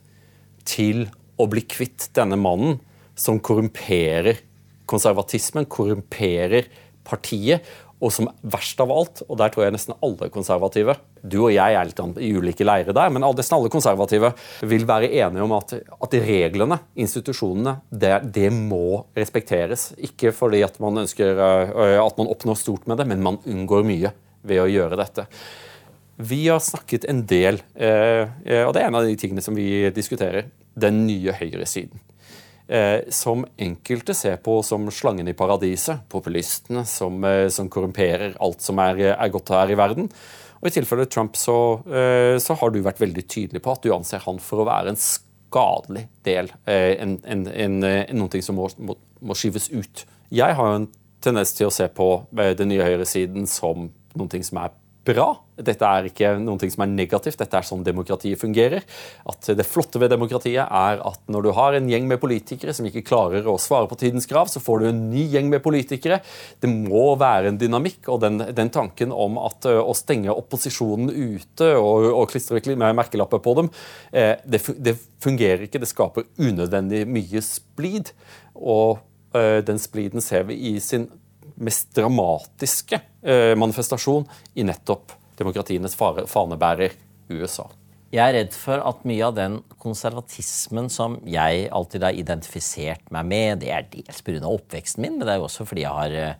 [0.70, 1.08] til
[1.42, 2.78] å bli kvitt denne mannen
[3.18, 4.44] som korrumperer
[4.92, 6.68] konservatismen, korrumperer
[7.08, 7.66] partiet,
[8.02, 11.78] og som verst av alt, og der tror jeg nesten alle konservative Du og jeg
[11.78, 14.34] er litt i ulike leirer der, men nesten alle konservative
[14.68, 19.92] vil være enige om at, at reglene, institusjonene, det, det, må respekteres.
[20.02, 23.86] Ikke fordi at man ønsker uh, at man oppnår stort med det, men man unngår
[23.86, 24.14] mye
[24.48, 25.28] ved å gjøre dette.
[26.22, 28.26] Vi har snakket en del, uh,
[28.66, 32.11] og det er en av de tingene som vi diskuterer, den nye høyresiden eh,
[33.12, 36.06] som enkelte ser på som slangen i paradiset.
[36.12, 40.08] Populistene som, eh, som korrumperer alt som er, er, godt her i verden.
[40.62, 43.92] Og I tilfelle Trump så, eh, så, har du vært veldig tydelig på at du
[43.96, 46.52] anser han for å være en skadelig del.
[46.70, 47.80] Eh, en, en, en,
[48.18, 50.06] noe som må, må, må skyves ut.
[50.30, 50.88] Jeg har en
[51.22, 55.32] tendens til å se på eh, den nye høyresiden som noe som er bra.
[55.62, 58.86] Dette er ikke noe som er negativt, dette er sånn demokratiet fungerer.
[59.30, 62.88] At Det flotte ved demokratiet er at når du har en gjeng med politikere som
[62.88, 66.22] ikke klarer å svare på tidens krav, så får du en ny gjeng med politikere.
[66.62, 71.74] Det må være en dynamikk, og den, den tanken om at å stenge opposisjonen ute
[71.78, 73.72] og, og klistre merkelapper på dem,
[74.12, 75.82] eh, det, det, fungerer ikke.
[75.82, 78.14] Det skaper unødvendig mye splid.
[78.58, 79.00] Og
[79.32, 81.06] den spliden ser vi i sin
[81.62, 84.26] mest dramatiske eh, manifestasjon
[84.58, 86.98] i nettopp demokratienes fanebærer
[87.32, 87.68] USA.
[88.12, 93.30] Jeg er redd for at mye av den konservatismen som jeg alltid har identifisert meg
[93.30, 94.42] med, det er dels pga.
[94.50, 96.40] oppveksten min, men det er jo også fordi jeg har eh,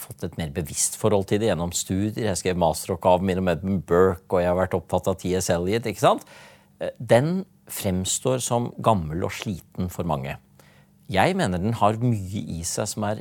[0.00, 2.30] fått et mer bevisst forhold til det gjennom studier.
[2.30, 5.50] Jeg skrev masteroppgaven min om Edmund Burke, og jeg har vært opptatt av T.S.
[5.52, 5.90] Eliot.
[5.90, 6.24] ikke sant?
[6.80, 10.38] Eh, den fremstår som gammel og sliten for mange.
[11.10, 13.20] Jeg mener den har mye i seg som er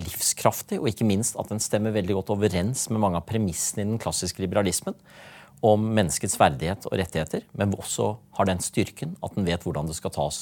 [0.00, 3.90] livskraftig, og ikke minst at den stemmer veldig godt overens med mange av premissene i
[3.92, 4.96] den klassiske liberalismen
[5.64, 9.96] om menneskets verdighet og rettigheter, men også har den styrken at den vet hvordan det
[9.96, 10.40] skal tas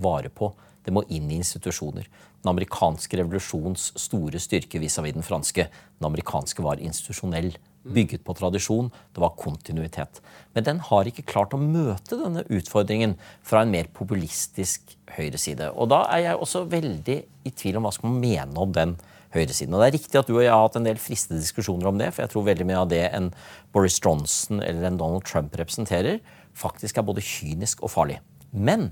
[0.00, 0.52] vare på.
[0.82, 2.06] Det må inn i institusjoner.
[2.42, 5.68] Den amerikanske revolusjons store styrke vis-à-vis den franske.
[5.98, 8.90] Den amerikanske var institusjonell, bygget på tradisjon.
[9.14, 10.20] Det var kontinuitet.
[10.54, 13.16] Men den har ikke klart å møte denne utfordringen
[13.46, 15.72] fra en mer populistisk høyreside.
[15.74, 17.18] Og da er jeg også veldig
[17.48, 18.96] i tvil om hva skal man mene om den
[19.32, 19.74] høyresiden.
[19.74, 22.00] Og det er riktig at du og jeg har hatt en del fristede diskusjoner om
[22.00, 23.30] det, for jeg tror veldig mye av det en
[23.74, 26.20] Boris Johnson eller en Donald Trump representerer,
[26.52, 28.20] faktisk er både kynisk og farlig.
[28.52, 28.90] Men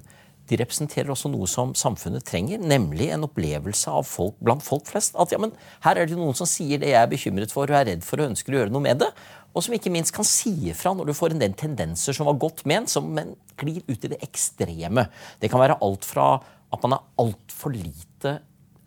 [0.51, 5.15] de representerer også noe som samfunnet trenger, nemlig en opplevelse av folk, blant folk flest.
[5.21, 7.79] At ja, men her er det noen som sier det jeg er bekymret for og
[7.79, 9.11] er redd for og ønsker å gjøre noe med det.
[9.55, 12.39] Og som ikke minst kan si ifra når du får en del tendenser som var
[12.43, 15.07] godt ment, som men glir ut i det ekstreme.
[15.43, 16.33] Det kan være alt fra
[16.71, 18.39] at man er altfor lite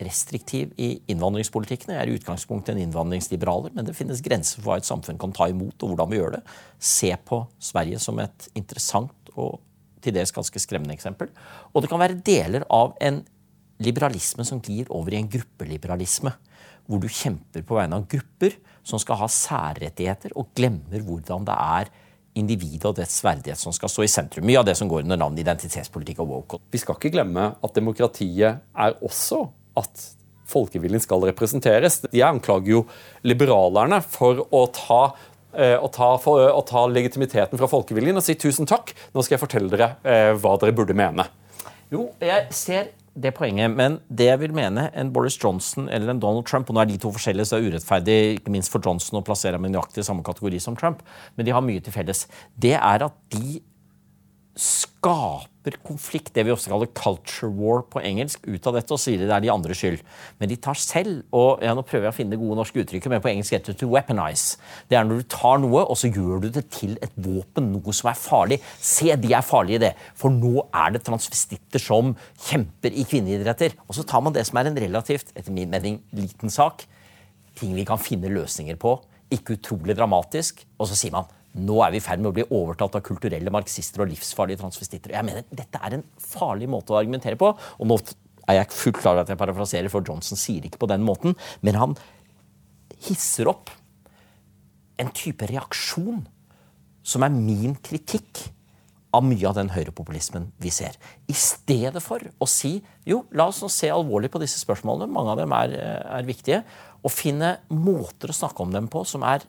[0.04, 1.94] restriktiv i innvandringspolitikken.
[1.94, 5.32] Jeg er i utgangspunktet en innvandringsliberaler, men det finnes grenser for hva et samfunn kan
[5.36, 6.42] ta imot, og hvordan vi gjør det.
[6.82, 9.60] Se på Sverige som et interessant og
[10.04, 11.30] til dels ganske skremmende eksempel.
[11.72, 13.22] Og det kan være deler av en
[13.82, 16.32] liberalisme som glir over i en gruppeliberalisme.
[16.84, 21.54] Hvor du kjemper på vegne av grupper som skal ha særrettigheter, og glemmer hvordan det
[21.56, 21.92] er
[22.38, 24.46] individet og dets verdighet som skal stå i sentrum.
[24.46, 26.60] Mye av det som går under navnet identitetspolitikk og woke.
[26.72, 29.46] Vi skal ikke glemme at demokratiet er også
[29.78, 30.08] at
[30.50, 32.02] folkeviljen skal representeres.
[32.12, 32.82] Jeg anklager jo
[33.24, 35.02] liberalerne for å ta
[35.54, 39.36] Eh, å ta, for, å ta, legitimiteten fra folkeviljen og si tusen takk, nå skal
[39.36, 41.28] jeg fortelle dere eh, hva dere burde mene.
[41.92, 46.22] Jo, jeg ser det poenget, men det jeg vil mene en Boris Johnson eller en
[46.22, 48.82] Donald Trump og Nå er de to forskjellige, så det er urettferdig ikke minst for
[48.82, 51.04] Johnson å plassere ham i nøyaktig samme kategori som Trump,
[51.36, 52.24] men de har mye til felles.
[52.58, 53.60] Det er at de
[54.54, 59.18] skaper konflikt, det vi også kaller culture war på engelsk, ut av dette og sier
[59.18, 60.02] det er de andres skyld.
[60.38, 63.10] Men de tar selv, og ja, nå prøver jeg å finne det gode norske uttrykket,
[63.10, 64.60] men på engelsk heter det to weaponize.
[64.90, 67.96] Det er når du tar noe, og så gjør du det til et våpen, noe
[67.96, 68.60] som er farlig.
[68.78, 72.14] Se, de er farlige det, for nå er det transvestitter som
[72.46, 73.74] kjemper i kvinneidretter.
[73.88, 76.86] Og så tar man det som er en relativt, etter min mening, liten sak,
[77.58, 78.98] ting vi kan finne løsninger på,
[79.34, 82.46] ikke utrolig dramatisk, og så sier man nå er vi i ferd med å bli
[82.48, 85.14] overtatt av kulturelle marxister og livsfarlige transvestitter.
[85.14, 87.52] Jeg mener, Dette er en farlig måte å argumentere på.
[87.54, 87.98] og nå
[88.48, 91.36] er jeg fullt klar over at jeg parafraserer, for Johnson sier ikke på den måten.
[91.64, 91.94] Men han
[93.06, 93.70] hisser opp
[95.00, 96.26] en type reaksjon
[97.04, 98.42] som er min kritikk
[99.14, 100.96] av mye av den høyrepopulismen vi ser.
[101.30, 102.76] I stedet for å si
[103.06, 105.76] jo, la oss nå se alvorlig på disse spørsmålene, mange av dem er,
[106.18, 106.62] er viktige,
[107.04, 109.44] og finne måter å snakke om dem på som er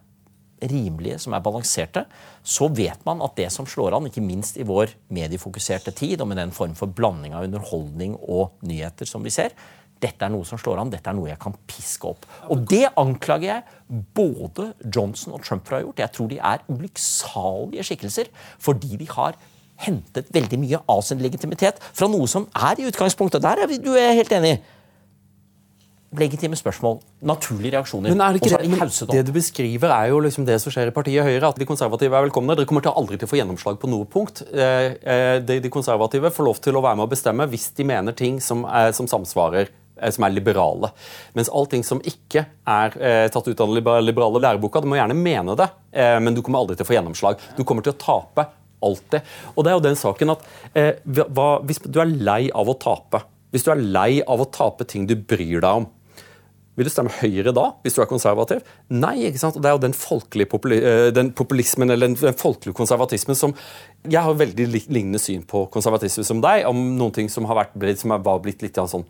[0.72, 2.06] rimelige, som er balanserte,
[2.44, 6.30] så vet man at det som slår an, ikke minst i vår mediefokuserte tid, og
[6.32, 9.56] med den form for blanding av underholdning og nyheter som vi ser,
[10.04, 12.28] dette er noe som slår an, dette er noe jeg kan piske opp.
[12.52, 16.02] Og det anklager jeg både Johnson og Trump for å ha gjort.
[16.04, 19.40] Jeg tror de er ulykksalige skikkelser fordi de har
[19.86, 23.92] hentet veldig mye av sin legitimitet fra noe som er i utgangspunktet Der er du
[23.92, 24.54] helt enig
[26.22, 28.14] legitime spørsmål, naturlige reaksjoner.
[28.14, 30.92] Men er det, ikke det, det, det du beskriver, er jo liksom det som skjer
[30.92, 31.52] i partiet Høyre.
[31.52, 32.58] At de konservative er velkomne.
[32.58, 34.44] Dere kommer til aldri til å få gjennomslag på noe punkt.
[34.52, 37.88] Eh, eh, de, de konservative får lov til å være med å bestemme hvis de
[37.88, 40.92] mener ting som, er, som samsvarer Eh, som er liberale.
[41.34, 45.16] Mens allting som ikke er eh, tatt ut av den liberale læreboka, du må gjerne
[45.16, 47.46] mene det, eh, men du kommer aldri til å få gjennomslag.
[47.56, 48.48] Du kommer til å tape
[48.84, 49.32] alltid.
[49.56, 50.44] Og det er jo den saken at
[50.76, 53.24] eh, hva, Hvis du er lei av å tape,
[53.56, 55.88] hvis du er lei av å tape ting du bryr deg om,
[56.76, 58.66] vil du stemme Høyre da, hvis du er konservativ?
[58.92, 59.16] Nei.
[59.30, 59.58] ikke sant?
[59.58, 59.96] Og Det er jo den
[60.50, 63.56] populi eh, den populismen eller den folkelige konservatismen som
[64.04, 67.98] Jeg har veldig lignende syn på konservatisme som deg, om noen ting som har vært,
[67.98, 69.08] som var blitt litt sånn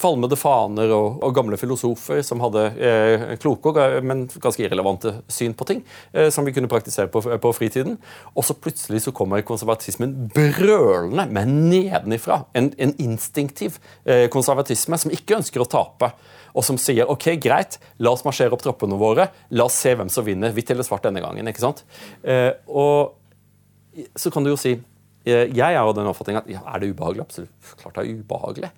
[0.00, 3.72] falmede faner og, og, gamle filosofer som hadde eh, kloke,
[4.04, 5.82] men ganske irrelevante syn på ting,
[6.12, 7.98] eh, som vi kunne praktisere på, på, fritiden.
[8.34, 12.44] Og så plutselig så kommer konservatismen brølende, men nedenifra.
[12.56, 16.12] En, en instinktiv eh, konservatisme som ikke ønsker å tape.
[16.54, 20.10] Og som sier ok, greit, la oss marsjere opp troppene våre, la oss se hvem
[20.12, 21.48] som vinner, hvitt eller svart denne gangen.
[21.50, 21.84] ikke sant?
[22.22, 26.62] Eh, og så kan du jo si eh, jeg er av den oppfatning at ja,
[26.66, 27.26] er det ubehagelig?
[27.26, 27.74] Absolutt.
[27.82, 28.70] Klart det er ubehagelig.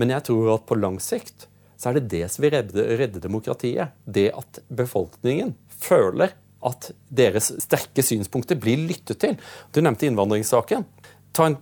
[0.00, 1.48] Men jeg tror at på lang sikt
[1.80, 3.96] så er det det som vil redde, redde demokratiet.
[4.04, 6.34] Det at befolkningen føler
[6.68, 9.38] at deres sterke synspunkter blir lyttet til.
[9.72, 10.84] Du nevnte innvandringssaken.
[11.32, 11.56] Ta en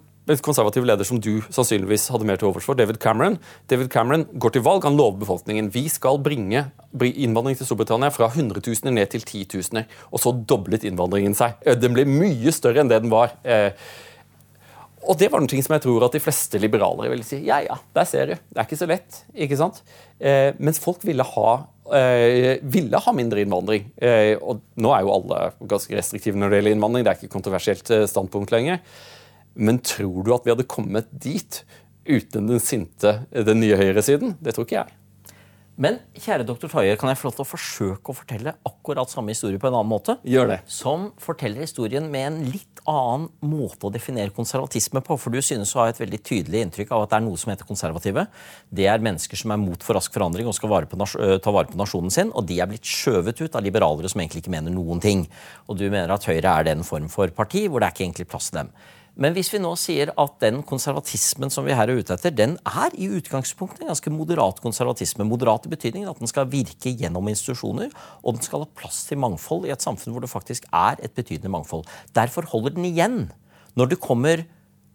[0.44, 3.38] konservativ leder som du sannsynligvis hadde mer til overs for, David Cameron.
[3.70, 6.66] David Cameron går til valg, han lover befolkningen vi skal bringe
[6.98, 9.88] innvandring til Storbritannia fra 100 000 ned til 10 000.
[10.12, 11.56] Og så doblet innvandringen seg.
[11.80, 13.34] Den ble mye større enn det den var.
[13.44, 13.72] Eh,
[15.08, 17.40] og det var noe som jeg tror at de fleste liberalere ville si.
[17.46, 18.34] Ja, ja, der ser du.
[18.36, 19.20] Det er ikke så lett.
[19.32, 19.82] ikke sant?
[20.18, 21.52] Eh, mens folk ville ha,
[21.94, 23.86] eh, ville ha mindre innvandring.
[23.96, 27.06] Eh, og nå er jo alle ganske restriktive når det gjelder innvandring.
[27.06, 28.82] Det er ikke kontroversielt eh, standpunkt lenger.
[29.54, 31.62] Men tror du at vi hadde kommet dit
[32.08, 34.36] uten den sinte, den nye høyresiden?
[34.40, 34.98] Det tror ikke jeg.
[35.78, 39.30] Men kjære doktor Tajer, kan jeg få lov til å forsøke å fortelle akkurat samme
[39.30, 40.16] historie på en annen måte?
[40.26, 40.56] Gjør det.
[40.66, 45.14] Som forteller historien med en litt annen måte å definere konservatisme på.
[45.22, 47.54] For du synes å ha et veldig tydelig inntrykk av at det er noe som
[47.54, 48.26] heter konservative.
[48.74, 51.70] Det er mennesker som er mot for rask forandring og skal vare på, ta vare
[51.70, 52.34] på nasjonen sin.
[52.34, 55.28] Og de er blitt skjøvet ut av liberalere som egentlig ikke mener noen ting.
[55.70, 58.32] Og du mener at Høyre er den form for parti hvor det er ikke egentlig
[58.34, 58.74] plass til dem.
[59.18, 62.54] Men hvis vi nå sier at den konservatismen som vi her er ute etter, den
[62.62, 65.26] er i utgangspunktet en ganske moderat konservatisme.
[65.26, 67.90] Moderat i betydningen at den skal virke gjennom institusjoner,
[68.22, 71.16] og den skal ha plass til mangfold i et samfunn hvor det faktisk er et
[71.18, 71.88] betydende mangfold.
[72.14, 73.18] Derfor holder den igjen
[73.78, 74.44] når det kommer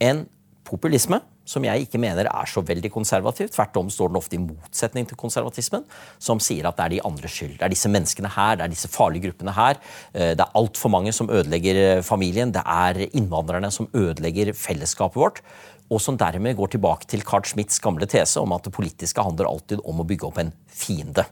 [0.03, 0.26] en
[0.68, 3.49] populisme som jeg ikke mener er så veldig konservativ.
[3.51, 5.84] Tvert om står den ofte i motsetning til konservatismen,
[6.22, 7.57] som sier at det er de andres skyld.
[7.59, 9.82] Det er disse menneskene her, det er disse farlige gruppene her.
[10.14, 12.53] Eh, det er altfor mange som ødelegger eh, familien.
[12.55, 15.43] Det er innvandrerne som ødelegger fellesskapet vårt.
[15.91, 19.51] Og som dermed går tilbake til Carl Schmidts gamle tese om at det politiske handler
[19.51, 21.28] alltid om å bygge opp en fiende.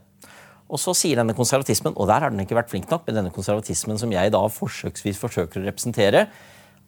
[0.72, 3.34] Og så sier denne konservatismen, og der har den ikke vært flink nok, men denne
[3.36, 6.28] konservatismen som jeg da forsøksvis forsøker å representere,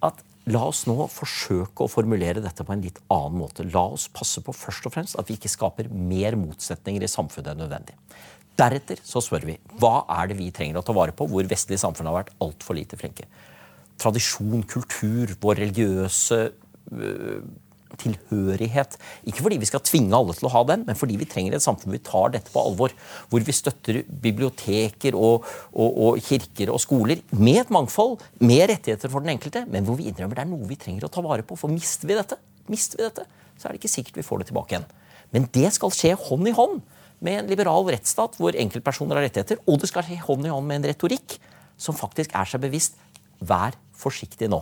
[0.03, 0.21] at
[0.51, 3.63] La oss nå forsøke å formulere dette på en litt annen måte.
[3.71, 7.53] La oss passe på først og fremst at vi ikke skaper mer motsetninger i samfunnet
[7.53, 7.95] enn nødvendig.
[8.59, 11.81] Deretter så spør vi hva er det vi trenger å ta vare på hvor vestlige
[11.81, 13.25] samfunn har vært altfor lite flinke.
[14.03, 17.39] Tradisjon, kultur, vår religiøse øh,
[18.01, 18.97] tilhørighet.
[19.29, 21.65] Ikke fordi vi skal tvinge alle til å ha den, men fordi vi trenger et
[21.65, 22.95] samfunn hvor vi tar dette på alvor.
[23.31, 29.11] Hvor vi støtter biblioteker og, og, og, kirker og skoler med et mangfold, med rettigheter
[29.11, 31.45] for den enkelte, men hvor vi innrømmer det er noe vi trenger å ta vare
[31.47, 31.57] på.
[31.59, 32.39] For mister vi dette,
[32.71, 33.27] mister vi dette,
[33.57, 34.89] så er det ikke sikkert vi får det tilbake igjen.
[35.33, 36.81] Men det skal skje hånd i hånd
[37.23, 40.67] med en liberal rettsstat hvor enkeltpersoner har rettigheter, og det skal skje hånd i hånd
[40.67, 41.37] med en retorikk
[41.79, 42.99] som faktisk er seg bevisst
[43.43, 44.61] vær forsiktig nå.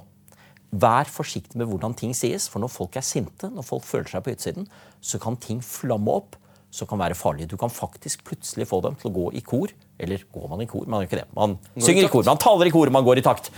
[0.71, 4.23] Vær forsiktig med hvordan ting sies, for når folk er sinte, når folk føler seg
[4.23, 4.69] på utsiden,
[5.03, 6.37] så kan ting flamme opp
[6.71, 7.51] som kan være farlige.
[7.51, 10.67] Du kan faktisk plutselig få dem til å gå i kor Eller går man i
[10.69, 10.87] kor?
[10.89, 11.27] Man gjør ikke det.
[11.37, 13.51] Man synger i kor, man taler i kor, man går i takt.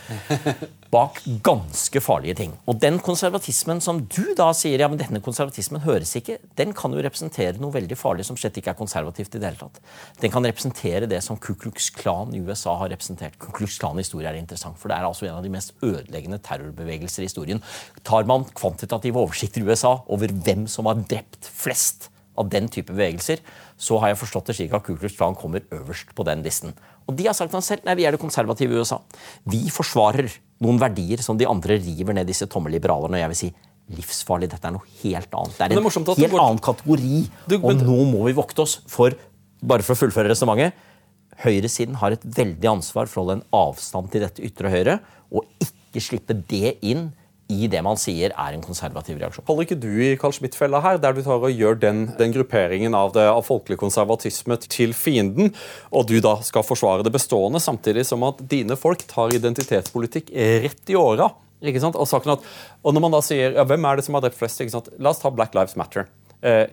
[0.93, 2.51] Bak ganske farlige ting.
[2.69, 6.93] Og den konservatismen som du da sier ja, men denne konservatismen høres ikke, den kan
[6.93, 9.81] jo representere noe veldig farlig som slett ikke er konservativt i det hele tatt.
[10.21, 13.39] Den kan representere det som Ku Klux Klan i USA har representert.
[13.41, 17.23] Ku Klux Klan-historie er interessant, for det er altså en av de mest ødeleggende terrorbevegelser
[17.23, 17.63] i historien.
[18.05, 22.93] Tar man kvantitative oversikter i USA over hvem som har drept flest av den type
[22.93, 23.41] bevegelser,
[23.83, 26.71] så har jeg forstått det slik at Ku Klux Klan kommer øverst på den listen.
[27.09, 29.01] Og de har sagt han selv nei, vi er det konservative USA.
[29.49, 30.31] Vi forsvarer
[30.63, 33.19] noen verdier som de andre river ned disse tomme liberalerne.
[33.19, 33.51] Og jeg vil si
[33.97, 34.47] livsfarlig.
[34.53, 35.57] Dette er noe helt annet.
[35.57, 36.43] Det er en det er helt går...
[36.45, 37.19] annen kategori.
[37.47, 37.67] Du, men...
[37.67, 39.15] Og nå må vi vokte oss for,
[39.59, 40.79] bare for å fullføre resonnementet,
[41.43, 44.99] høyresiden har et veldig ansvar for å holde en avstand til dette ytre høyre,
[45.33, 47.09] og ikke slippe det inn
[47.51, 49.45] i det man sier er en konservativ reaksjon.
[49.47, 52.95] Holder ikke du i Carl Schmitt-fella her, der du tar og gjør den, den grupperingen
[52.97, 55.51] av, det, av, folkelig konservatisme til fienden,
[55.91, 60.31] og du da skal forsvare det bestående, samtidig som at dine folk tar identitetspolitikk
[60.63, 61.29] rett i åra?
[61.63, 61.99] Ikke sant?
[61.99, 62.47] Og, at,
[62.83, 64.63] og når man da sier ja, hvem er det som har drept flest?
[64.63, 64.89] Ikke sant?
[64.99, 66.09] La oss ta Black Lives Matter.
[66.43, 66.65] Eh,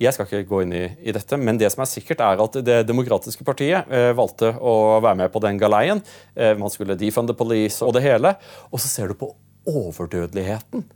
[0.00, 2.56] jeg skal ikke gå inn i, i, dette, men det som er sikkert er at
[2.64, 6.00] Det demokratiske partiet eh, valgte å være med på den galeien.
[6.32, 8.32] Eh, man skulle defund the police og det hele.
[8.72, 9.34] Og så ser du på
[9.68, 10.86] overdødeligheten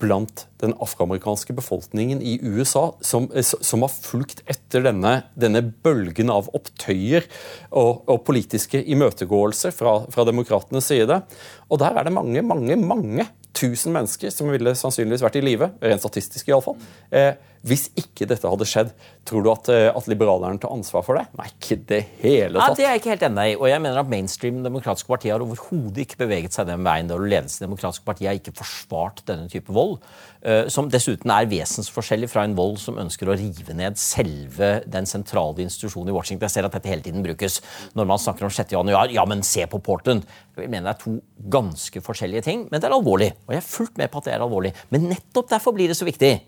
[0.00, 6.48] blant den afroamerikanske befolkningen i USA, som, som har fulgt etter denne, denne, bølgen av
[6.56, 7.26] opptøyer
[7.68, 11.20] og, og politiske imøtegåelser fra, fra demokratenes side.
[11.68, 15.70] Og der er det mange, mange, mange tusen mennesker som ville sannsynligvis vært i live,
[15.84, 16.80] rent statistisk iallfall.
[17.12, 18.92] Eh, hvis ikke dette hadde skjedd,
[19.28, 21.26] tror du at, eh, at liberalerne tar ansvar for det?
[21.36, 22.70] Nei, ikke det hele tatt.
[22.70, 23.56] Ja, det er jeg ikke helt enig i.
[23.58, 27.10] Og jeg mener at mainstream demokratiske partier har overhodet ikke beveget seg den veien.
[27.12, 29.98] Og ledelsen i demokratiske partier har ikke forsvart denne type vold.
[30.40, 35.08] Eh, som dessuten er vesensforskjellig fra en vold som ønsker å rive ned selve den
[35.10, 36.46] sentrale institusjonen i Washington.
[36.48, 37.60] Jeg ser at dette hele tiden brukes
[37.92, 38.72] når man snakker om 6.
[38.72, 39.12] januar.
[39.12, 40.24] Ja, men se på Portland!
[40.56, 41.18] Jeg mener det er to
[41.52, 43.34] ganske forskjellige ting, men det er alvorlig.
[43.48, 44.72] Og jeg er fullt med på at det er alvorlig.
[44.88, 46.38] Men nettopp derfor blir det så viktig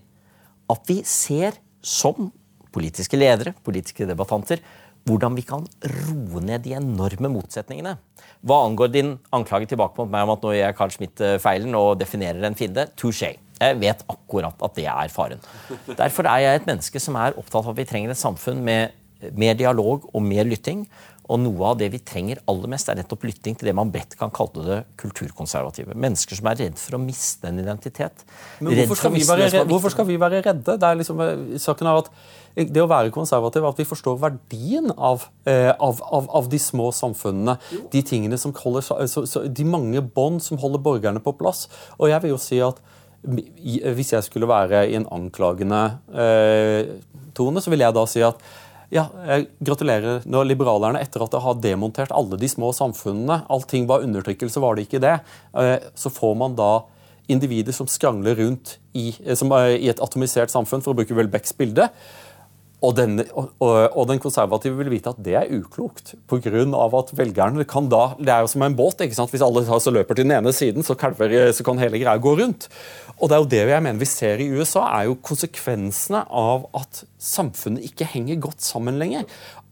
[0.71, 2.31] at vi ser som
[2.73, 4.63] politiske ledere, politiske debattanter,
[5.09, 7.97] hvordan vi kan roe ned de enorme motsetningene.
[8.47, 11.75] Hva angår din anklage tilbake mot meg om at nå gjør jeg Carl Schmitt feilen
[11.79, 13.35] og definerer en fiende, touché.
[13.63, 15.43] Jeg vet akkurat at det er faren.
[15.99, 18.99] Derfor er jeg et menneske som er opptatt av at vi trenger et samfunn med
[19.39, 20.87] mer dialog og mer lytting.
[21.33, 24.19] Og noe av det vi trenger aller mest, er nettopp lytting til det man bredt
[24.21, 25.97] kan kalle det kulturkonservative.
[25.97, 28.25] Mennesker som er redd for å miste en identitet.
[28.61, 30.77] Men hvorfor skal, være, hvorfor skal, vi være, redde?
[30.77, 32.13] Det er liksom eh, saken av at
[32.53, 36.91] det å være konservativ, at vi forstår verdien av, eh, av, av, av de små
[36.93, 37.57] samfunnene.
[37.95, 41.65] De tingene som holder, så, så, de mange bånd som holder borgerne på plass.
[41.97, 42.83] Og jeg vil jo si at
[43.23, 45.81] hvis jeg skulle være i en anklagende
[46.11, 46.93] eh,
[47.39, 48.43] tone, så vil jeg da si at
[48.93, 49.07] ja,
[49.65, 54.61] gratulerer når liberalerne, etter at de har demontert alle de små samfunnene Allting var undertrykkelse,
[54.61, 55.15] var det ikke det.
[55.57, 56.73] Eh, så får man da
[57.33, 61.89] individer som skrangler rundt i, eh, i et atomisert samfunn, for å bruke Welbecks bilde.
[62.83, 66.17] Og den, og, og den, konservative vil vite at det er uklokt.
[66.27, 69.05] På grunn av at velgerne kan da Det er jo som en båt.
[69.05, 69.31] ikke sant?
[69.31, 69.63] Hvis alle
[69.95, 72.69] løper til den ene siden, så, kalver, så kan hele greia gå rundt.
[73.21, 76.67] Og det er jo det jeg mener vi ser i USA, er jo konsekvensene av
[76.75, 79.29] at samfunnet ikke henger godt sammen lenger.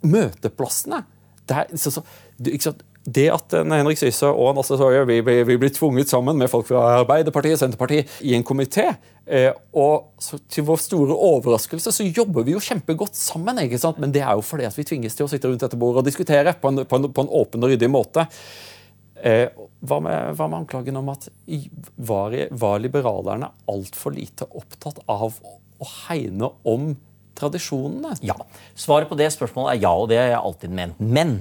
[0.07, 1.03] Møteplassene.
[1.51, 2.05] Det er, så, så,
[2.47, 2.87] ikke sant?
[3.17, 6.69] Det at Henrik Syse og Nasse Sawyer vi, vi, vi, blir tvunget sammen med folk
[6.69, 8.87] fra Arbeiderpartiet og Senterpartiet i en komité,
[9.27, 10.11] eh, og
[10.53, 13.63] til vår store overraskelse så jobber vi jo kjempegodt sammen.
[13.65, 14.01] ikke sant?
[14.03, 16.11] Men det er jo fordi at vi tvinges til å sitte rundt dette bordet og
[16.11, 18.27] diskutere på en, på en, på en åpen og ryddig måte.
[19.21, 19.49] Eh,
[19.85, 21.29] hva, med, hva, med, anklagen om at
[21.97, 26.95] var, var liberalerne altfor lite opptatt av å hegne om
[27.37, 28.17] tradisjonene?
[28.25, 28.37] Ja.
[28.79, 31.01] Svaret på det spørsmålet er ja, og det har jeg alltid ment.
[31.01, 31.41] Men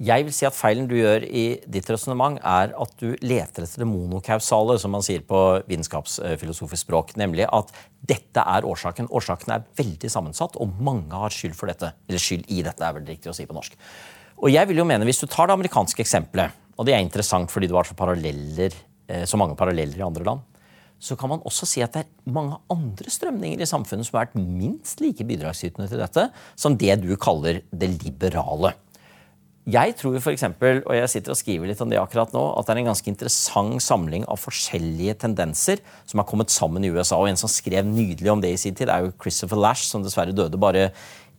[0.00, 3.82] jeg vil si at Feilen du gjør i ditt resonnement, er at du leter etter
[3.82, 7.12] det monokausale, som man sier på vitenskapsfilosofisk språk.
[7.20, 7.74] Nemlig at
[8.08, 9.10] dette er årsaken.
[9.12, 11.92] Årsaken er veldig sammensatt, og mange har skyld for dette.
[12.08, 13.76] Eller skyld i dette, er vel riktig å si på norsk.
[14.40, 17.50] Og jeg vil jo mene, Hvis du tar det amerikanske eksempelet, og det er interessant
[17.50, 18.72] fordi det var så,
[19.08, 20.40] eh, så mange paralleller i andre land,
[20.98, 24.28] så kan man også si at det er mange andre strømninger i samfunnet som har
[24.28, 28.74] vært minst like bidragsytende til dette som det du kaller det liberale.
[29.70, 32.74] Jeg tror eksempel, og jeg sitter og skriver litt om det akkurat nå, at det
[32.74, 37.20] er en ganske interessant samling av forskjellige tendenser som har kommet sammen i USA.
[37.20, 40.02] og En som skrev nydelig om det i sin tid, er jo Christopher Lash, som
[40.02, 40.90] dessverre døde bare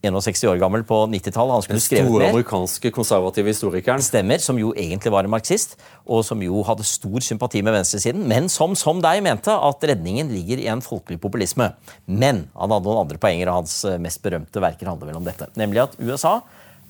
[0.01, 1.67] 61 år gammel på 90-tallet.
[1.69, 4.01] Den store amerikanske konservative historikeren.
[4.01, 8.25] Stemmer, Som jo egentlig var en marxist, og som jo hadde stor sympati med venstresiden,
[8.27, 11.73] men som som deg mente at redningen ligger i en folkelig populisme.
[12.07, 15.51] Men han hadde noen andre poenger, og hans mest berømte verker handler vel om dette.
[15.55, 16.39] Nemlig at USA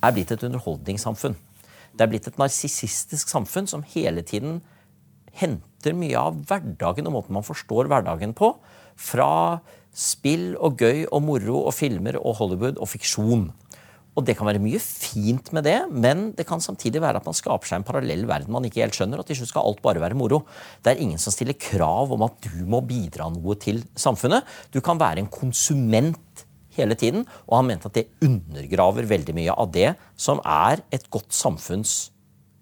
[0.01, 1.37] er blitt et underholdningssamfunn.
[1.91, 4.61] Det er blitt et narsissistisk samfunn som hele tiden
[5.37, 8.53] henter mye av hverdagen og måten man forstår hverdagen på,
[8.99, 9.59] fra
[9.91, 13.49] spill og gøy og moro og filmer og Hollywood og fiksjon.
[14.11, 17.35] Og Det kan være mye fint med det, men det kan samtidig være at man
[17.35, 20.03] skaper seg en parallell verden man ikke helt skjønner, og til slutt skal alt bare
[20.03, 20.41] være moro.
[20.83, 24.43] Det er ingen som stiller krav om at du må bidra noe til samfunnet.
[24.75, 26.43] Du kan være en konsument
[26.77, 31.07] hele tiden, og han mente at det undergraver veldig mye av det som er et
[31.13, 32.11] godt samfunns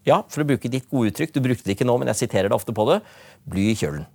[0.07, 2.47] Ja, for å bruke ditt gode uttrykk, du brukte det ikke nå, men jeg siterer
[2.49, 3.01] det ofte på det,
[3.51, 4.07] bly i kjølen.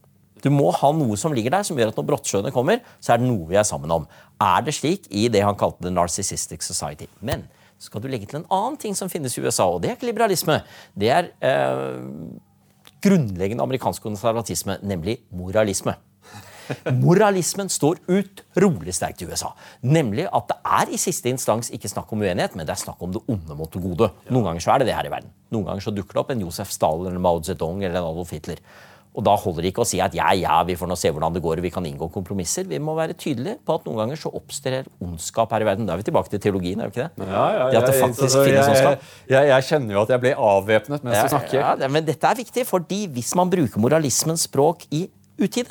[0.42, 3.20] Du må ha noe som ligger der, som gjør at når brottsjøene kommer, så er
[3.20, 4.08] det noe vi er sammen om.
[4.42, 7.06] Er det slik i det han kalte The Narcissistic Society?
[7.24, 7.46] Men
[7.80, 10.08] skal du legge til en annen ting som finnes i USA, og det er ikke
[10.10, 10.58] liberalisme.
[10.98, 12.02] Det er eh,
[13.04, 15.96] grunnleggende amerikansk konservatisme, nemlig moralisme.
[17.02, 19.52] Moralismen står utrolig sterkt i USA.
[19.84, 23.02] Nemlig at det er i siste instans ikke snakk om uenighet, men det er snakk
[23.04, 24.10] om det onde mot det gode.
[24.30, 25.30] Noen ganger så er det det her i verden.
[25.54, 28.34] Noen ganger så dukker det opp en Josef Stalin eller Mao Zedong eller en Adolf
[28.34, 28.60] Hitler.
[29.14, 31.36] Og Da holder det ikke å si at ja, ja, vi får nå se hvordan
[31.36, 32.64] det går, og vi kan inngå kompromisser.
[32.66, 35.86] Vi må være tydelige på at noen ganger så oppstår ondskap her i verden.
[35.86, 37.28] Da er vi tilbake til teologien, er vi ikke det?
[37.30, 39.06] Ja, ja, det at det faktisk altså, finnes jeg, ondskap.
[39.30, 41.60] jeg, jeg kjenner jo at jeg blir avvæpnet mens Ja, du snakker.
[41.62, 45.04] ja, men dette er viktig, fordi hvis man bruker moralismens språk i
[45.38, 45.70] utide,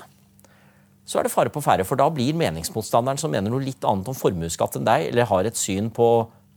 [1.05, 1.85] så er det fare på ferde.
[1.87, 5.49] For da blir meningsmotstanderen som mener noe litt annet om formuesskatt enn deg, eller har
[5.49, 6.07] et syn på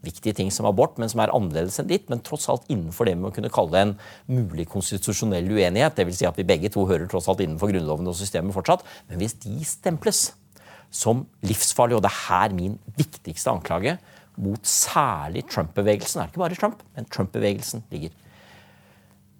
[0.07, 3.17] viktige ting som abort, men som er annerledes enn ditt, men tross alt innenfor det
[3.19, 3.95] med å kunne kalle en
[4.31, 5.97] mulig konstitusjonell uenighet.
[5.99, 6.21] Dvs.
[6.21, 8.85] Si at vi begge to hører tross alt innenfor Grunnloven og systemet fortsatt.
[9.11, 10.29] Men hvis de stemples
[10.95, 13.97] som livsfarlige, og det er her min viktigste anklage
[14.37, 18.15] mot særlig Trump-bevegelsen, er det ikke bare Trump, men Trump-bevegelsen ligger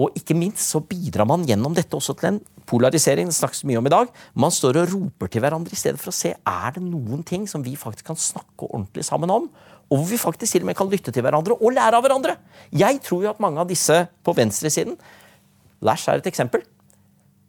[0.00, 3.28] Og ikke minst så bidrar man gjennom dette også til en polarisering.
[3.28, 4.12] Det snakkes mye om i dag.
[4.34, 7.44] Man står og roper til hverandre i stedet for å se er det noen ting
[7.50, 9.50] som vi faktisk kan snakke ordentlig sammen om.
[9.92, 12.38] Og hvor vi faktisk til og med kan lytte til hverandre og lære av hverandre.
[12.72, 14.96] Jeg tror jo at mange av disse på venstresiden
[15.82, 16.62] Lash er et eksempel.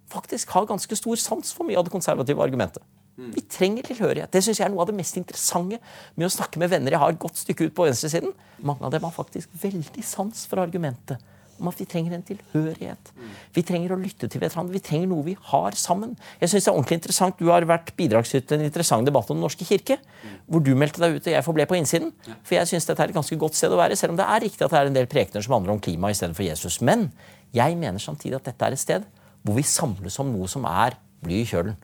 [0.09, 2.81] Faktisk har ganske stor sans for mye av det konservative argumentet.
[3.13, 4.31] Vi trenger tilhørighet.
[4.33, 5.77] Det synes jeg er noe av det mest interessante
[6.17, 8.33] med å snakke med venner jeg har et godt stykke ut på venstresiden.
[8.65, 11.21] Mange av dem har faktisk veldig sans for argumentet
[11.63, 13.11] om at vi trenger en tilhørighet.
[13.55, 14.75] Vi trenger å lytte til hverandre.
[14.75, 16.17] Vi trenger noe vi har sammen.
[16.41, 17.39] Jeg synes det er ordentlig interessant.
[17.39, 19.97] Du har vært bidragsyter til en interessant debatt om Den norske kirke,
[20.45, 22.11] hvor du meldte deg ut og jeg forble på innsiden.
[22.43, 24.45] For jeg synes dette er et ganske godt sted å være, selv om det er
[24.45, 26.81] riktig at det er en del prekener som handler om klima i stedet for Jesus.
[26.83, 27.09] Men
[27.55, 29.09] jeg mener samtidig at dette er et sted
[29.43, 31.75] hvor vi samles om noe som er bly i kjølen.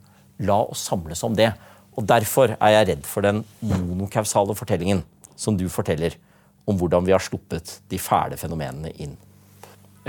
[0.48, 1.52] La oss samles om det.
[2.00, 5.04] Og Derfor er jeg redd for den monokausale fortellingen
[5.40, 6.16] som du forteller
[6.70, 9.18] om hvordan vi har sluppet de fæle fenomenene inn.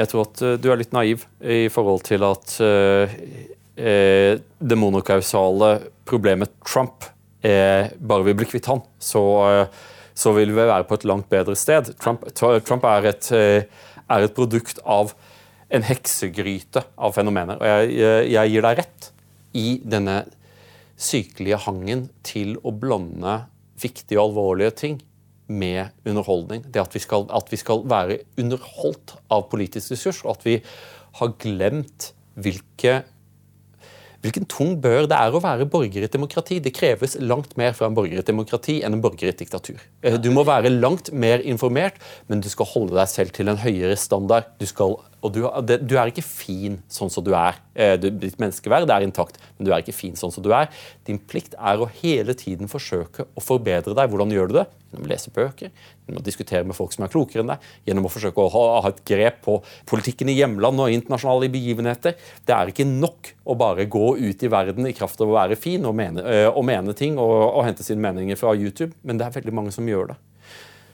[0.00, 3.12] Jeg tror at uh, du er litt naiv i forhold til at uh,
[3.76, 5.72] uh, det monokausale
[6.08, 9.20] problemet Trump bare vi blir kvitt han, så,
[10.12, 11.86] så, vil vi være på et langt bedre sted.
[11.96, 13.64] Trump, Trump er, et, er,
[14.18, 15.14] et, produkt av
[15.72, 17.56] en heksegryte av fenomener.
[17.56, 19.08] Og jeg, jeg gir deg rett
[19.56, 20.18] i denne
[21.00, 23.38] sykelige hangen til å blande
[23.80, 25.00] viktige og alvorlige ting
[25.50, 26.64] med underholdning.
[26.70, 30.58] Det at vi, skal, at vi skal være underholdt av politisk ressurs, og at vi
[31.20, 33.00] har glemt hvilke
[34.20, 36.58] Hvilken tung bør det er å være borger i et demokrati.
[36.60, 39.40] Det kreves langt mer fra en borger i et demokrati enn en borger i et
[39.40, 39.80] diktatur.
[40.20, 41.96] Du må være langt mer informert,
[42.28, 44.50] men du skal holde deg selv til en høyere standard.
[44.60, 44.98] Du, skal,
[45.28, 45.42] du,
[45.84, 47.58] du er ikke fin sånn som du er.
[48.00, 50.70] Ditt menneskeverd er intakt, men du er ikke fin sånn som du er.
[51.04, 54.08] Din plikt er å hele tiden forsøke å forbedre deg.
[54.08, 54.64] Hvordan gjør du det?
[54.90, 55.74] Gjennom å lese bøker,
[56.08, 58.64] gjennom å diskutere med folk som er klokere enn deg, gjennom å forsøke å ha,
[58.86, 59.58] ha et grep på
[59.92, 62.16] politikken i hjemland og internasjonale begivenheter.
[62.48, 65.60] Det er ikke nok å bare gå ut i verden i kraft av å være
[65.60, 69.28] fin og mene, og mene ting og, og hente sine meninger fra YouTube, men det
[69.28, 70.18] er veldig mange som gjør det.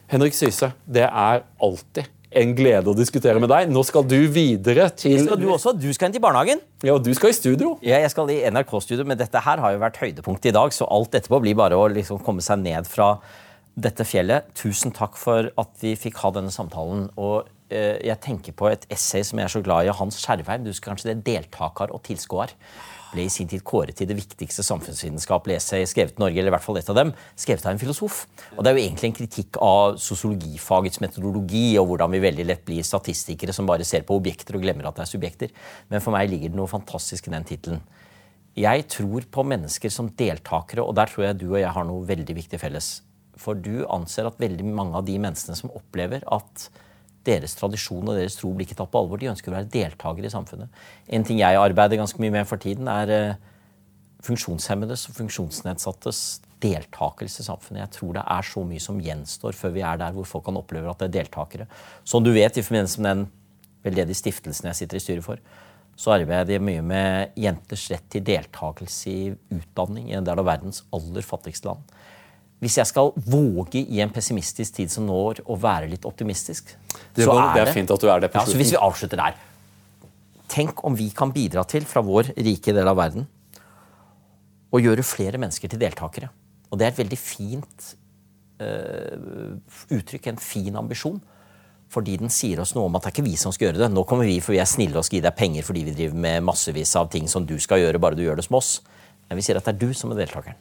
[0.07, 3.71] Henrik Syse, det er alltid en glede å diskutere med deg.
[3.73, 5.73] Nå skal du videre til Skal du også?
[5.79, 6.63] Du skal inn til barnehagen?
[6.85, 7.77] Ja, og du skal i studio.
[7.87, 10.89] Ja, jeg skal i NRK-studio, men dette her har jo vært høydepunktet i dag, så
[10.91, 13.15] alt etterpå blir bare å liksom komme seg ned fra
[13.77, 14.49] dette fjellet.
[14.57, 17.07] Tusen takk for at vi fikk ha denne samtalen.
[17.21, 20.65] Og eh, jeg tenker på et essay som jeg er så glad i, Hans Skjervheim.
[20.65, 21.23] Du husker kanskje det?
[21.27, 22.57] 'Deltaker og tilskuer'
[23.13, 26.55] ble i sin tid kåret til det viktigste samfunnsvitenskapelige essay skrevet i Norge, eller i
[26.57, 28.23] hvert fall et av dem, skrevet av en filosof.
[28.57, 32.65] Og Det er jo egentlig en kritikk av sosiologifagets metodologi, og hvordan vi veldig lett
[32.67, 35.55] blir statistikere som bare ser på objekter og glemmer at det er subjekter.
[35.89, 37.85] Men for meg ligger det noe fantastisk i den tittelen.
[38.57, 42.07] Jeg tror på mennesker som deltakere, og der tror jeg du og jeg har noe
[42.09, 43.03] veldig viktig felles.
[43.37, 46.71] For du anser at veldig mange av de menneskene som opplever at
[47.27, 49.21] deres tradisjon og deres tro blir ikke tatt på alvor.
[49.21, 50.83] De ønsker å være deltakere i samfunnet.
[51.13, 53.39] En ting jeg arbeider ganske mye med for tiden, er eh,
[54.27, 56.23] funksjonshemmedes og funksjonsnedsattes
[56.63, 57.83] deltakelse i samfunnet.
[57.85, 60.59] Jeg tror det er så mye som gjenstår før vi er der hvor folk kan
[60.59, 61.69] oppleve at det er deltakere.
[62.05, 63.27] Som du vet, i forbindelse med den
[63.87, 65.43] veldedige stiftelsen jeg sitter i styret for,
[65.97, 70.49] så arbeider jeg mye med jenters rett til deltakelse i utdanning i en del av
[70.49, 71.95] verdens aller fattigste land
[72.63, 76.73] hvis jeg skal våge i en pessimistisk tid som når å være litt optimistisk
[77.17, 78.41] det, var, det er fint at du er det på.
[78.41, 79.37] Ja, så hvis vi avslutter der
[80.47, 83.25] Tenk om vi kan bidra til, fra vår rike del av verden,
[84.71, 86.29] å gjøre flere mennesker til deltakere.
[86.71, 87.89] Og det er et veldig fint
[88.63, 89.57] uh,
[89.91, 91.19] uttrykk, en fin ambisjon.
[91.93, 93.91] Fordi den sier oss noe om at det er ikke vi som skal gjøre det.
[93.95, 96.23] Nå kommer vi for vi er snille og skal gi deg penger fordi vi driver
[96.29, 98.77] med massevis av ting som du skal gjøre, bare du gjør det som oss.
[99.29, 100.59] Men vi sier at det er du som er deltakeren.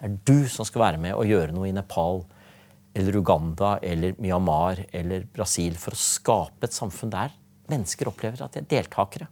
[0.00, 2.22] Det er du som skal være med og gjøre noe i Nepal
[2.96, 7.34] eller Uganda eller Myanmar eller Brasil for å skape et samfunn der
[7.70, 9.28] mennesker opplever at de er deltakere.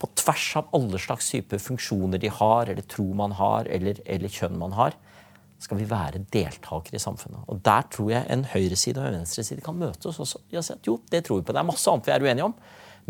[0.00, 4.32] På tvers av alle slags typer funksjoner de har, eller tro man har, eller, eller
[4.32, 4.96] kjønn man har,
[5.60, 7.42] skal vi være deltakere i samfunnet.
[7.52, 10.40] Og Der tror jeg en høyreside og en venstreside kan møtes også.
[10.86, 11.52] Jo, det tror vi på.
[11.52, 12.54] Det er masse annet vi er uenige om,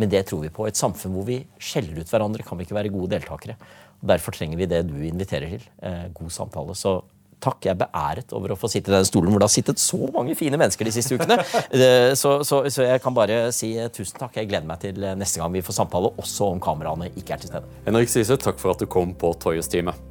[0.01, 0.67] men det tror vi på.
[0.67, 3.55] Et samfunn hvor vi skjeller ut hverandre, kan vi ikke være gode deltakere.
[4.01, 5.65] Derfor trenger vi det du inviterer til.
[5.85, 6.77] Eh, god samtale.
[6.79, 7.01] Så
[7.41, 9.81] takk, jeg er beæret over å få sitte i den stolen hvor det har sittet
[9.81, 11.41] så mange fine mennesker de siste ukene.
[11.71, 14.37] Eh, så, så, så, jeg kan bare si eh, tusen takk.
[14.37, 17.53] Jeg gleder meg til neste gang vi får samtale, også om kameraene ikke er til
[17.53, 17.77] stede.
[17.87, 20.09] Henrik Sise, takk for at du kom på Toyes-teamet.